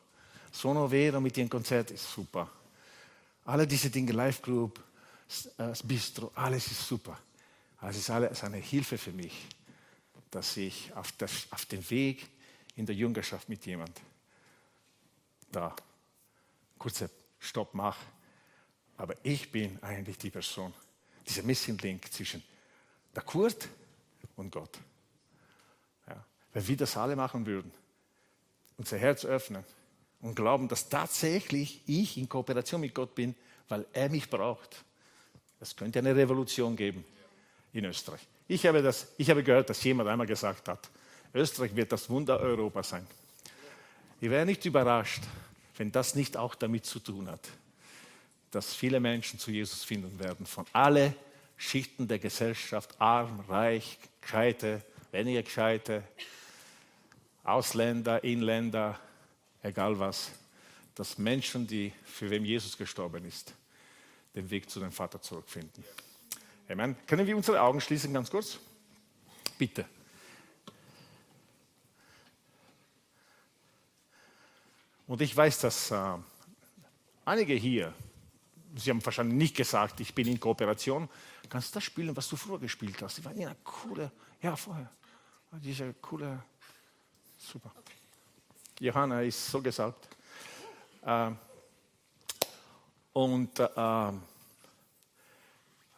[0.50, 2.50] Sono Vero mit ihrem Konzert ist super,
[3.44, 4.82] alle diese Dinge, Live Group,
[5.56, 7.18] das Bistro, alles ist super.
[7.82, 9.46] Es ist alles eine Hilfe für mich,
[10.30, 12.26] dass ich auf, das, auf dem Weg
[12.74, 14.00] in der Jüngerschaft mit jemand
[15.52, 15.74] da
[16.78, 17.08] kurzer
[17.38, 17.96] Stopp mach.
[18.96, 20.72] Aber ich bin eigentlich die Person,
[21.26, 22.42] dieser Missing Link zwischen
[23.14, 23.68] der Kurt
[24.36, 24.78] und Gott.
[26.08, 26.24] Ja.
[26.52, 27.72] Wenn wir das alle machen würden,
[28.76, 29.64] unser Herz öffnen
[30.20, 33.34] und glauben, dass tatsächlich ich in Kooperation mit Gott bin,
[33.68, 34.84] weil er mich braucht,
[35.58, 37.04] das könnte eine Revolution geben
[37.72, 38.20] in Österreich.
[38.48, 40.90] Ich habe, das, ich habe gehört, dass jemand einmal gesagt hat,
[41.34, 43.06] Österreich wird das Wunder Europa sein.
[44.20, 45.22] Ich wäre nicht überrascht,
[45.76, 47.48] wenn das nicht auch damit zu tun hat,
[48.56, 51.14] dass viele Menschen zu Jesus finden werden, von allen
[51.58, 54.82] Schichten der Gesellschaft, arm, reich, gescheite,
[55.12, 56.02] weniger gescheite,
[57.44, 58.98] Ausländer, Inländer,
[59.62, 60.30] egal was,
[60.94, 63.52] dass Menschen, die für wem Jesus gestorben ist,
[64.34, 65.84] den Weg zu dem Vater zurückfinden.
[66.66, 66.96] Amen.
[67.06, 68.58] Können wir unsere Augen schließen ganz kurz?
[69.58, 69.84] Bitte.
[75.06, 76.14] Und ich weiß, dass äh,
[77.26, 77.92] einige hier,
[78.76, 81.08] Sie haben wahrscheinlich nicht gesagt, ich bin in Kooperation.
[81.48, 83.18] Kannst du das spielen, was du früher gespielt hast?
[83.18, 84.10] Die waren ja coole,
[84.42, 84.90] ja vorher,
[85.52, 86.42] diese coole,
[87.38, 87.72] super.
[88.78, 90.08] Johanna ist so gesagt.
[91.02, 91.30] Äh,
[93.14, 94.12] und äh,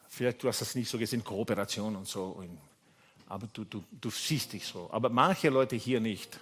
[0.08, 2.44] vielleicht du hast das nicht so gesehen, Kooperation und so.
[3.28, 4.88] Aber du, du, du siehst dich so.
[4.92, 6.38] Aber manche Leute hier nicht.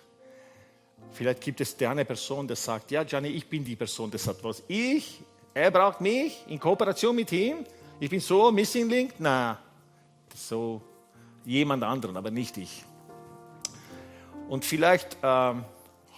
[1.13, 4.43] Vielleicht gibt es eine Person, die sagt, ja, Gianni, ich bin die Person, die sagt,
[4.45, 5.21] was ich,
[5.57, 7.65] er braucht mich in Kooperation mit ihm.
[7.99, 9.15] Ich bin so Missing Link.
[9.19, 9.59] Na,
[10.35, 10.83] so
[11.47, 12.85] jemand anderen, aber nicht ich.
[14.51, 15.65] Und vielleicht ähm,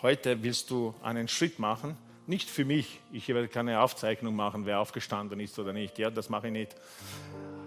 [0.03, 2.99] heute willst du einen Schritt machen, nicht für mich.
[3.13, 6.01] Ich werde keine Aufzeichnung machen, wer aufgestanden ist oder nicht.
[6.01, 6.75] Ja, das mache ich nicht.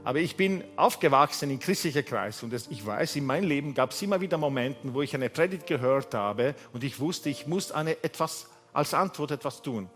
[0.04, 4.02] Aber ich bin aufgewachsen in christlicher Kreis und ich weiß, in meinem Leben gab es
[4.02, 7.92] immer wieder Momente, wo ich eine Predigt gehört habe und ich wusste, ich muss eine,
[8.04, 9.90] etwas, als Antwort etwas tun.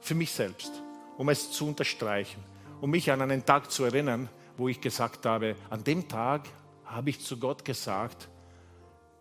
[0.00, 0.72] Für mich selbst,
[1.18, 2.42] um es zu unterstreichen,
[2.80, 6.48] um mich an einen Tag zu erinnern, wo ich gesagt habe, an dem Tag
[6.84, 8.28] habe ich zu Gott gesagt,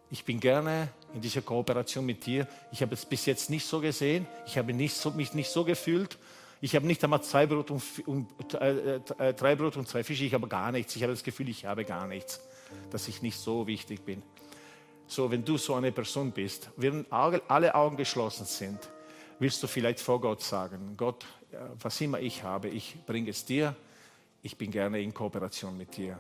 [0.10, 2.46] ich bin gerne in dieser Kooperation mit dir.
[2.72, 5.64] Ich habe es bis jetzt nicht so gesehen, ich habe nicht so, mich nicht so
[5.64, 6.18] gefühlt
[6.64, 10.24] ich habe nicht einmal zwei Brot und, und äh, äh, drei Brot und zwei Fische,
[10.24, 10.96] ich habe gar nichts.
[10.96, 12.40] Ich habe das Gefühl, ich habe gar nichts,
[12.92, 14.22] dass ich nicht so wichtig bin.
[15.08, 18.78] So, wenn du so eine Person bist, während alle Augen geschlossen sind,
[19.40, 21.26] willst du vielleicht vor Gott sagen, Gott,
[21.82, 23.76] was immer ich habe, ich bringe es dir,
[24.42, 26.20] ich bin gerne in Kooperation mit dir.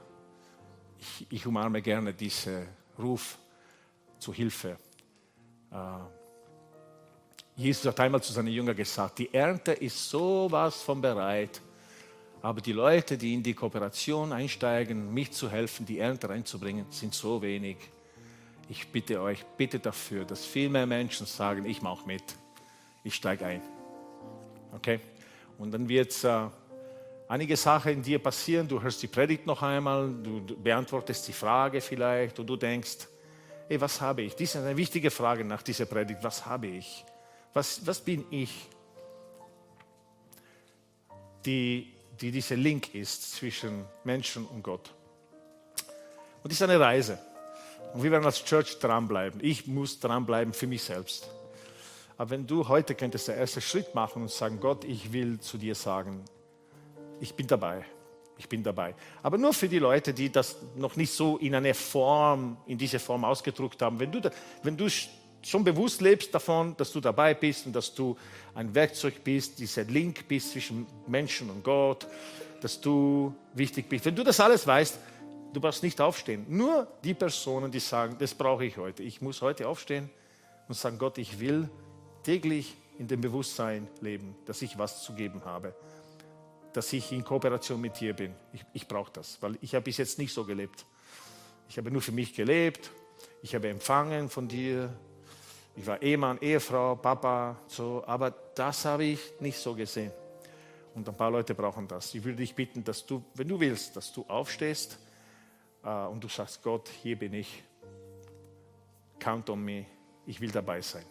[0.99, 2.67] Ich, ich umarme gerne diesen
[2.97, 3.37] Ruf
[4.19, 4.77] zu Hilfe.
[5.71, 5.75] Äh,
[7.55, 11.61] Jesus hat einmal zu seinen Jüngern gesagt, die Ernte ist sowas von bereit,
[12.41, 17.13] aber die Leute, die in die Kooperation einsteigen, mich zu helfen, die Ernte reinzubringen, sind
[17.13, 17.77] so wenig.
[18.69, 22.23] Ich bitte euch, bitte dafür, dass viel mehr Menschen sagen, ich mache mit,
[23.03, 23.61] ich steige ein.
[24.73, 24.99] Okay?
[25.61, 26.47] Und dann wird äh,
[27.27, 31.81] einige Sachen in dir passieren, du hörst die Predigt noch einmal, du, beantwortest die Frage
[31.81, 33.07] vielleicht und du denkst,
[33.67, 34.33] hey, was habe ich?
[34.33, 37.05] Das ist eine wichtige Frage nach dieser Predigt, was habe ich?
[37.53, 38.69] Was, was bin ich,
[41.45, 44.91] die, die dieser Link ist zwischen Menschen und Gott?
[46.41, 47.19] Und das ist eine Reise.
[47.93, 49.39] Und wir werden als Church dranbleiben.
[49.43, 51.29] Ich muss dranbleiben für mich selbst.
[52.21, 55.57] Aber wenn du heute könntest den ersten Schritt machen und sagen, Gott, ich will zu
[55.57, 56.23] dir sagen,
[57.19, 57.83] ich bin dabei.
[58.37, 58.93] Ich bin dabei.
[59.23, 62.99] Aber nur für die Leute, die das noch nicht so in einer Form, in dieser
[62.99, 63.99] Form ausgedruckt haben.
[63.99, 64.21] Wenn du,
[64.61, 64.87] wenn du
[65.41, 68.15] schon bewusst lebst davon, dass du dabei bist und dass du
[68.53, 72.05] ein Werkzeug bist, dieser Link bist zwischen Menschen und Gott,
[72.61, 74.05] dass du wichtig bist.
[74.05, 74.99] Wenn du das alles weißt,
[75.53, 76.45] du brauchst nicht aufstehen.
[76.49, 79.01] Nur die Personen, die sagen, das brauche ich heute.
[79.01, 80.07] Ich muss heute aufstehen
[80.67, 81.67] und sagen, Gott, ich will
[82.23, 85.73] täglich in dem Bewusstsein leben, dass ich was zu geben habe,
[86.73, 88.33] dass ich in Kooperation mit dir bin.
[88.53, 90.85] Ich, ich brauche das, weil ich habe bis jetzt nicht so gelebt.
[91.67, 92.91] Ich habe nur für mich gelebt,
[93.41, 94.93] ich habe empfangen von dir,
[95.75, 100.11] ich war Ehemann, Ehefrau, Papa, so, aber das habe ich nicht so gesehen.
[100.93, 102.13] Und ein paar Leute brauchen das.
[102.13, 104.99] Ich würde dich bitten, dass du, wenn du willst, dass du aufstehst
[105.83, 107.63] äh, und du sagst, Gott, hier bin ich.
[109.19, 109.85] Count on me.
[110.25, 111.05] Ich will dabei sein.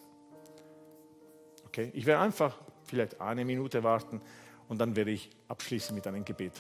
[1.71, 1.91] Okay?
[1.95, 4.21] Ich werde einfach vielleicht eine Minute warten
[4.69, 6.53] und dann werde ich abschließen mit einem Gebet.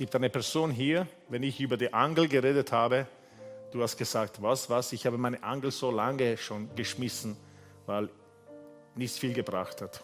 [0.00, 3.06] Gibt eine Person hier, wenn ich über die Angel geredet habe,
[3.70, 7.36] du hast gesagt, was, was, ich habe meine Angel so lange schon geschmissen,
[7.84, 8.08] weil
[8.94, 10.02] nichts viel gebracht hat.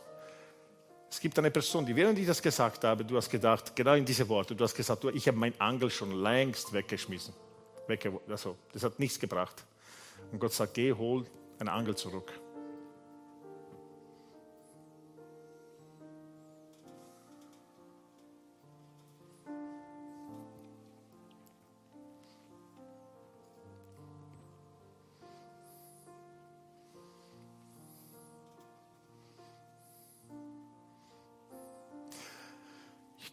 [1.10, 4.04] Es gibt eine Person, die während ich das gesagt habe, du hast gedacht, genau in
[4.04, 7.32] diese Worte, du hast gesagt, du, ich habe mein Angel schon längst weggeschmissen.
[7.86, 9.64] Wegge also, das hat nichts gebracht.
[10.30, 11.24] Und Gott sagt, geh, hol
[11.58, 12.30] eine Angel zurück.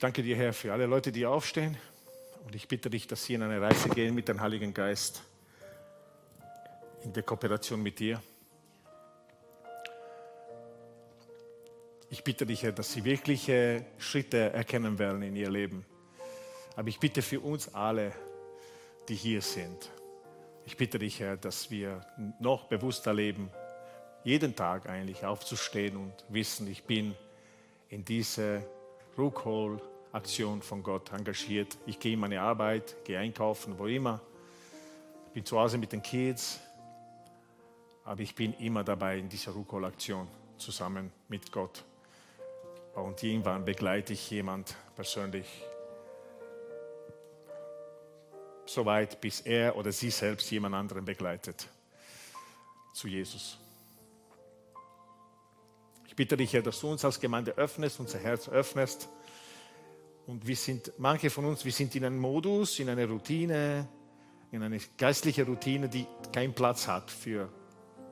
[0.04, 1.78] Danke dir, Herr, für alle Leute, die aufstehen.
[2.44, 5.24] Und ich bitte dich, dass sie in eine Reise gehen mit dem Heiligen Geist,
[7.06, 8.22] in der Kooperation mit dir.
[12.10, 15.86] Ich bitte dich, Herr, dass sie wirkliche Schritte erkennen werden in ihr Leben.
[16.76, 18.12] Aber ich bitte für uns alle,
[19.08, 19.90] die hier sind,
[20.66, 22.06] ich bitte dich, Herr, dass wir
[22.42, 23.50] noch bewusster leben,
[24.26, 27.16] jeden Tag eigentlich aufzustehen und wissen, ich bin
[27.88, 28.66] in diese
[29.18, 29.82] Ruckhol
[30.14, 31.76] Aktion von Gott engagiert.
[31.88, 34.22] Ich gehe in meine Arbeit, gehe einkaufen, wo immer.
[35.28, 36.60] Ich bin zu Hause mit den Kids,
[38.06, 40.28] aber ich bin immer dabei in dieser Rukol-Aktion
[40.60, 41.84] zusammen mit Gott.
[42.94, 45.48] Und irgendwann begleite ich jemand persönlich
[48.66, 51.68] so weit, bis er oder sie selbst jemand anderen begleitet
[52.94, 53.58] zu Jesus.
[56.06, 59.10] Ich bitte dich, Herr, dass du uns als Gemeinde öffnest, unser Herz öffnest
[60.28, 63.88] und wir sind, manche von uns, wir sind in einem Modus, in einer Routine,
[64.52, 67.50] in eine geistliche Routine, die keinen Platz hat für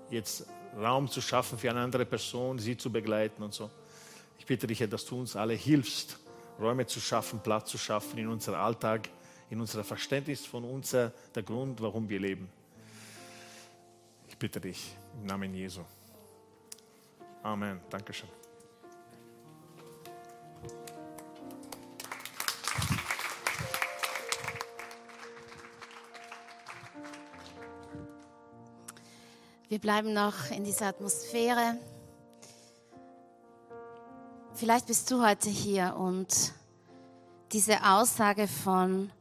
[0.10, 0.46] jetzt
[0.76, 3.70] Raum zu schaffen für eine andere Person, sie zu begleiten und so.
[4.38, 6.18] Ich bitte dich, dass du uns alle hilfst,
[6.60, 9.10] Räume zu schaffen, Platz zu schaffen in unserem Alltag,
[9.50, 12.50] in unserem Verständnis von uns, der Grund, warum wir leben.
[14.28, 15.82] Ich bitte dich im Namen Jesu.
[17.44, 17.80] Amen.
[17.90, 18.41] Dankeschön.
[29.72, 31.78] Wir bleiben noch in dieser Atmosphäre.
[34.54, 36.52] Vielleicht bist du heute hier und
[37.54, 39.14] diese Aussage von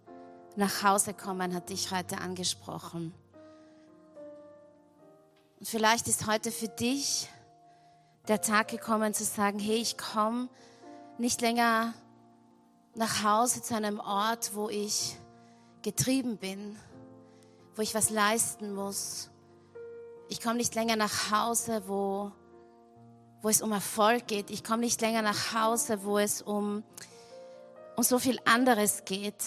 [0.57, 3.15] nach Hause kommen hat dich heute angesprochen.
[5.61, 7.29] Und vielleicht ist heute für dich
[8.27, 10.49] der Tag gekommen zu sagen, hey, ich komme
[11.17, 11.95] nicht länger
[12.97, 15.17] nach Hause zu einem Ort, wo ich
[15.83, 16.77] getrieben bin,
[17.77, 19.31] wo ich was leisten muss,
[20.31, 22.31] ich komme nicht länger nach Hause, wo,
[23.43, 24.49] wo es um Erfolg geht.
[24.51, 26.85] Ich komme nicht länger nach Hause, wo es um,
[27.97, 29.45] um so viel anderes geht.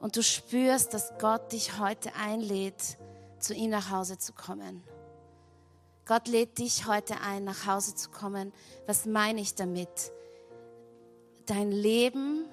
[0.00, 2.96] Und du spürst, dass Gott dich heute einlädt,
[3.38, 4.82] zu ihm nach Hause zu kommen.
[6.06, 8.54] Gott lädt dich heute ein, nach Hause zu kommen.
[8.86, 10.10] Was meine ich damit?
[11.44, 12.46] Dein Leben,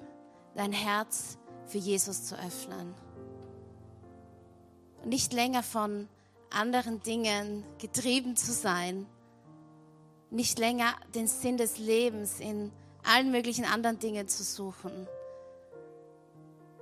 [0.54, 2.94] dein Herz für Jesus zu öffnen.
[5.06, 6.08] Nicht länger von
[6.50, 9.06] anderen Dingen getrieben zu sein,
[10.30, 12.72] nicht länger den Sinn des Lebens in
[13.04, 15.06] allen möglichen anderen Dingen zu suchen,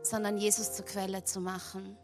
[0.02, 1.96] sondern Jesus zur Quelle zu machen.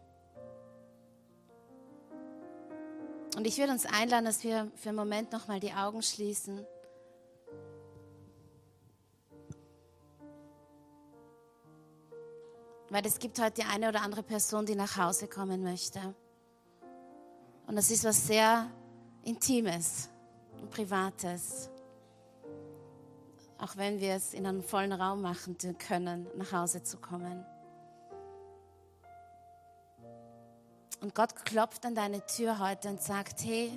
[3.35, 6.65] Und ich würde uns einladen, dass wir für einen Moment nochmal die Augen schließen.
[12.89, 16.13] Weil es gibt heute die eine oder andere Person, die nach Hause kommen möchte.
[17.71, 18.69] Und das ist was sehr
[19.23, 20.09] Intimes
[20.59, 21.69] und Privates.
[23.57, 27.45] Auch wenn wir es in einem vollen Raum machen können, nach Hause zu kommen.
[30.99, 33.71] Und Gott klopft an deine Tür heute und sagt, hey,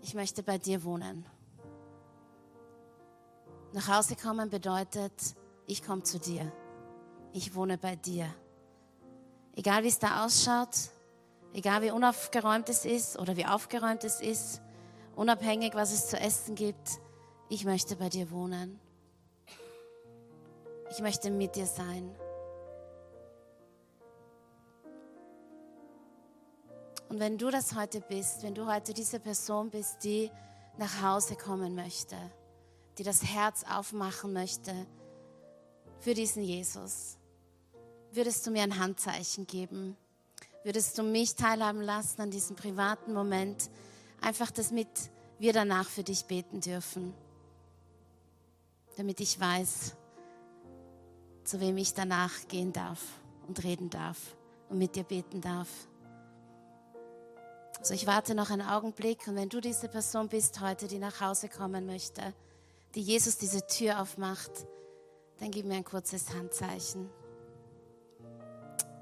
[0.00, 1.26] ich möchte bei dir wohnen.
[3.74, 6.50] Nach Hause kommen bedeutet, ich komme zu dir.
[7.34, 8.34] Ich wohne bei dir.
[9.54, 10.93] Egal wie es da ausschaut,
[11.54, 14.60] Egal wie unaufgeräumt es ist oder wie aufgeräumt es ist,
[15.14, 16.98] unabhängig was es zu essen gibt,
[17.48, 18.80] ich möchte bei dir wohnen.
[20.90, 22.12] Ich möchte mit dir sein.
[27.08, 30.32] Und wenn du das heute bist, wenn du heute diese Person bist, die
[30.76, 32.16] nach Hause kommen möchte,
[32.98, 34.72] die das Herz aufmachen möchte
[36.00, 37.16] für diesen Jesus,
[38.10, 39.96] würdest du mir ein Handzeichen geben?
[40.64, 43.70] Würdest du mich teilhaben lassen an diesem privaten Moment,
[44.20, 44.88] einfach damit
[45.38, 47.14] wir danach für dich beten dürfen,
[48.96, 49.94] damit ich weiß,
[51.44, 53.00] zu wem ich danach gehen darf
[53.46, 54.18] und reden darf
[54.70, 55.68] und mit dir beten darf.
[57.78, 61.20] Also ich warte noch einen Augenblick und wenn du diese Person bist heute, die nach
[61.20, 62.32] Hause kommen möchte,
[62.94, 64.50] die Jesus diese Tür aufmacht,
[65.38, 67.10] dann gib mir ein kurzes Handzeichen.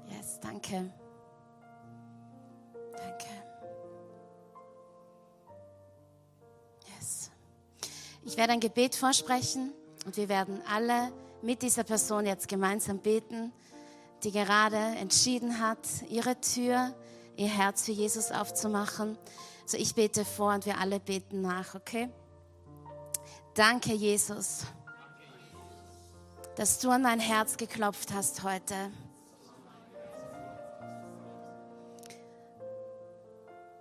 [0.09, 0.91] Yes, danke.
[3.03, 3.27] Danke.
[6.95, 7.29] Yes.
[8.23, 9.73] Ich werde ein Gebet vorsprechen
[10.05, 13.51] und wir werden alle mit dieser Person jetzt gemeinsam beten,
[14.23, 15.79] die gerade entschieden hat,
[16.09, 16.95] ihre Tür
[17.35, 19.17] ihr Herz für Jesus aufzumachen.
[19.65, 22.09] So, ich bete vor und wir alle beten nach, okay?
[23.53, 24.65] Danke, Jesus,
[26.55, 28.91] dass du an mein Herz geklopft hast heute.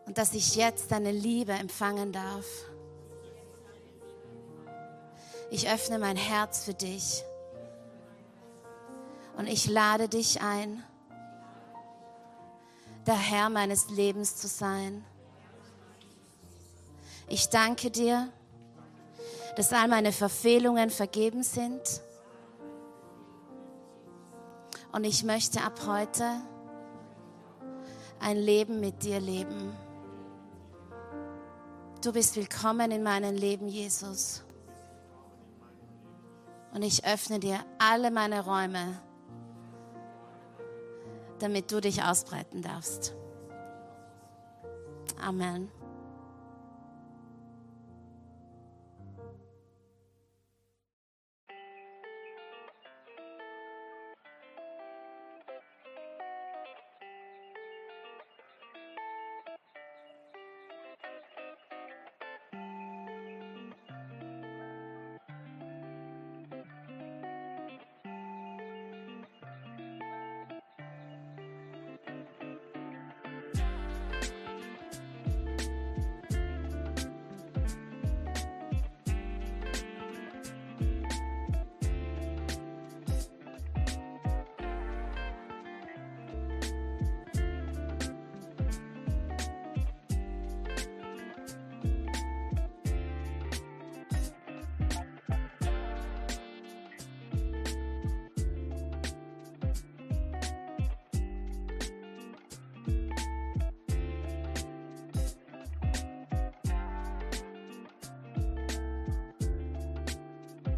[0.07, 2.47] Und dass ich jetzt deine Liebe empfangen darf.
[5.51, 7.25] Ich öffne mein Herz für dich.
[9.37, 10.83] Und ich lade dich ein
[13.07, 15.05] der Herr meines Lebens zu sein.
[17.29, 18.29] Ich danke dir,
[19.57, 21.83] dass all meine Verfehlungen vergeben sind.
[24.93, 26.43] Und ich möchte ab heute
[28.21, 29.73] ein Leben mit dir leben.
[32.03, 34.45] Du bist willkommen in meinem Leben, Jesus.
[36.75, 38.99] Und ich öffne dir alle meine Räume
[41.43, 43.15] damit du dich ausbreiten darfst.
[45.21, 45.69] Amen.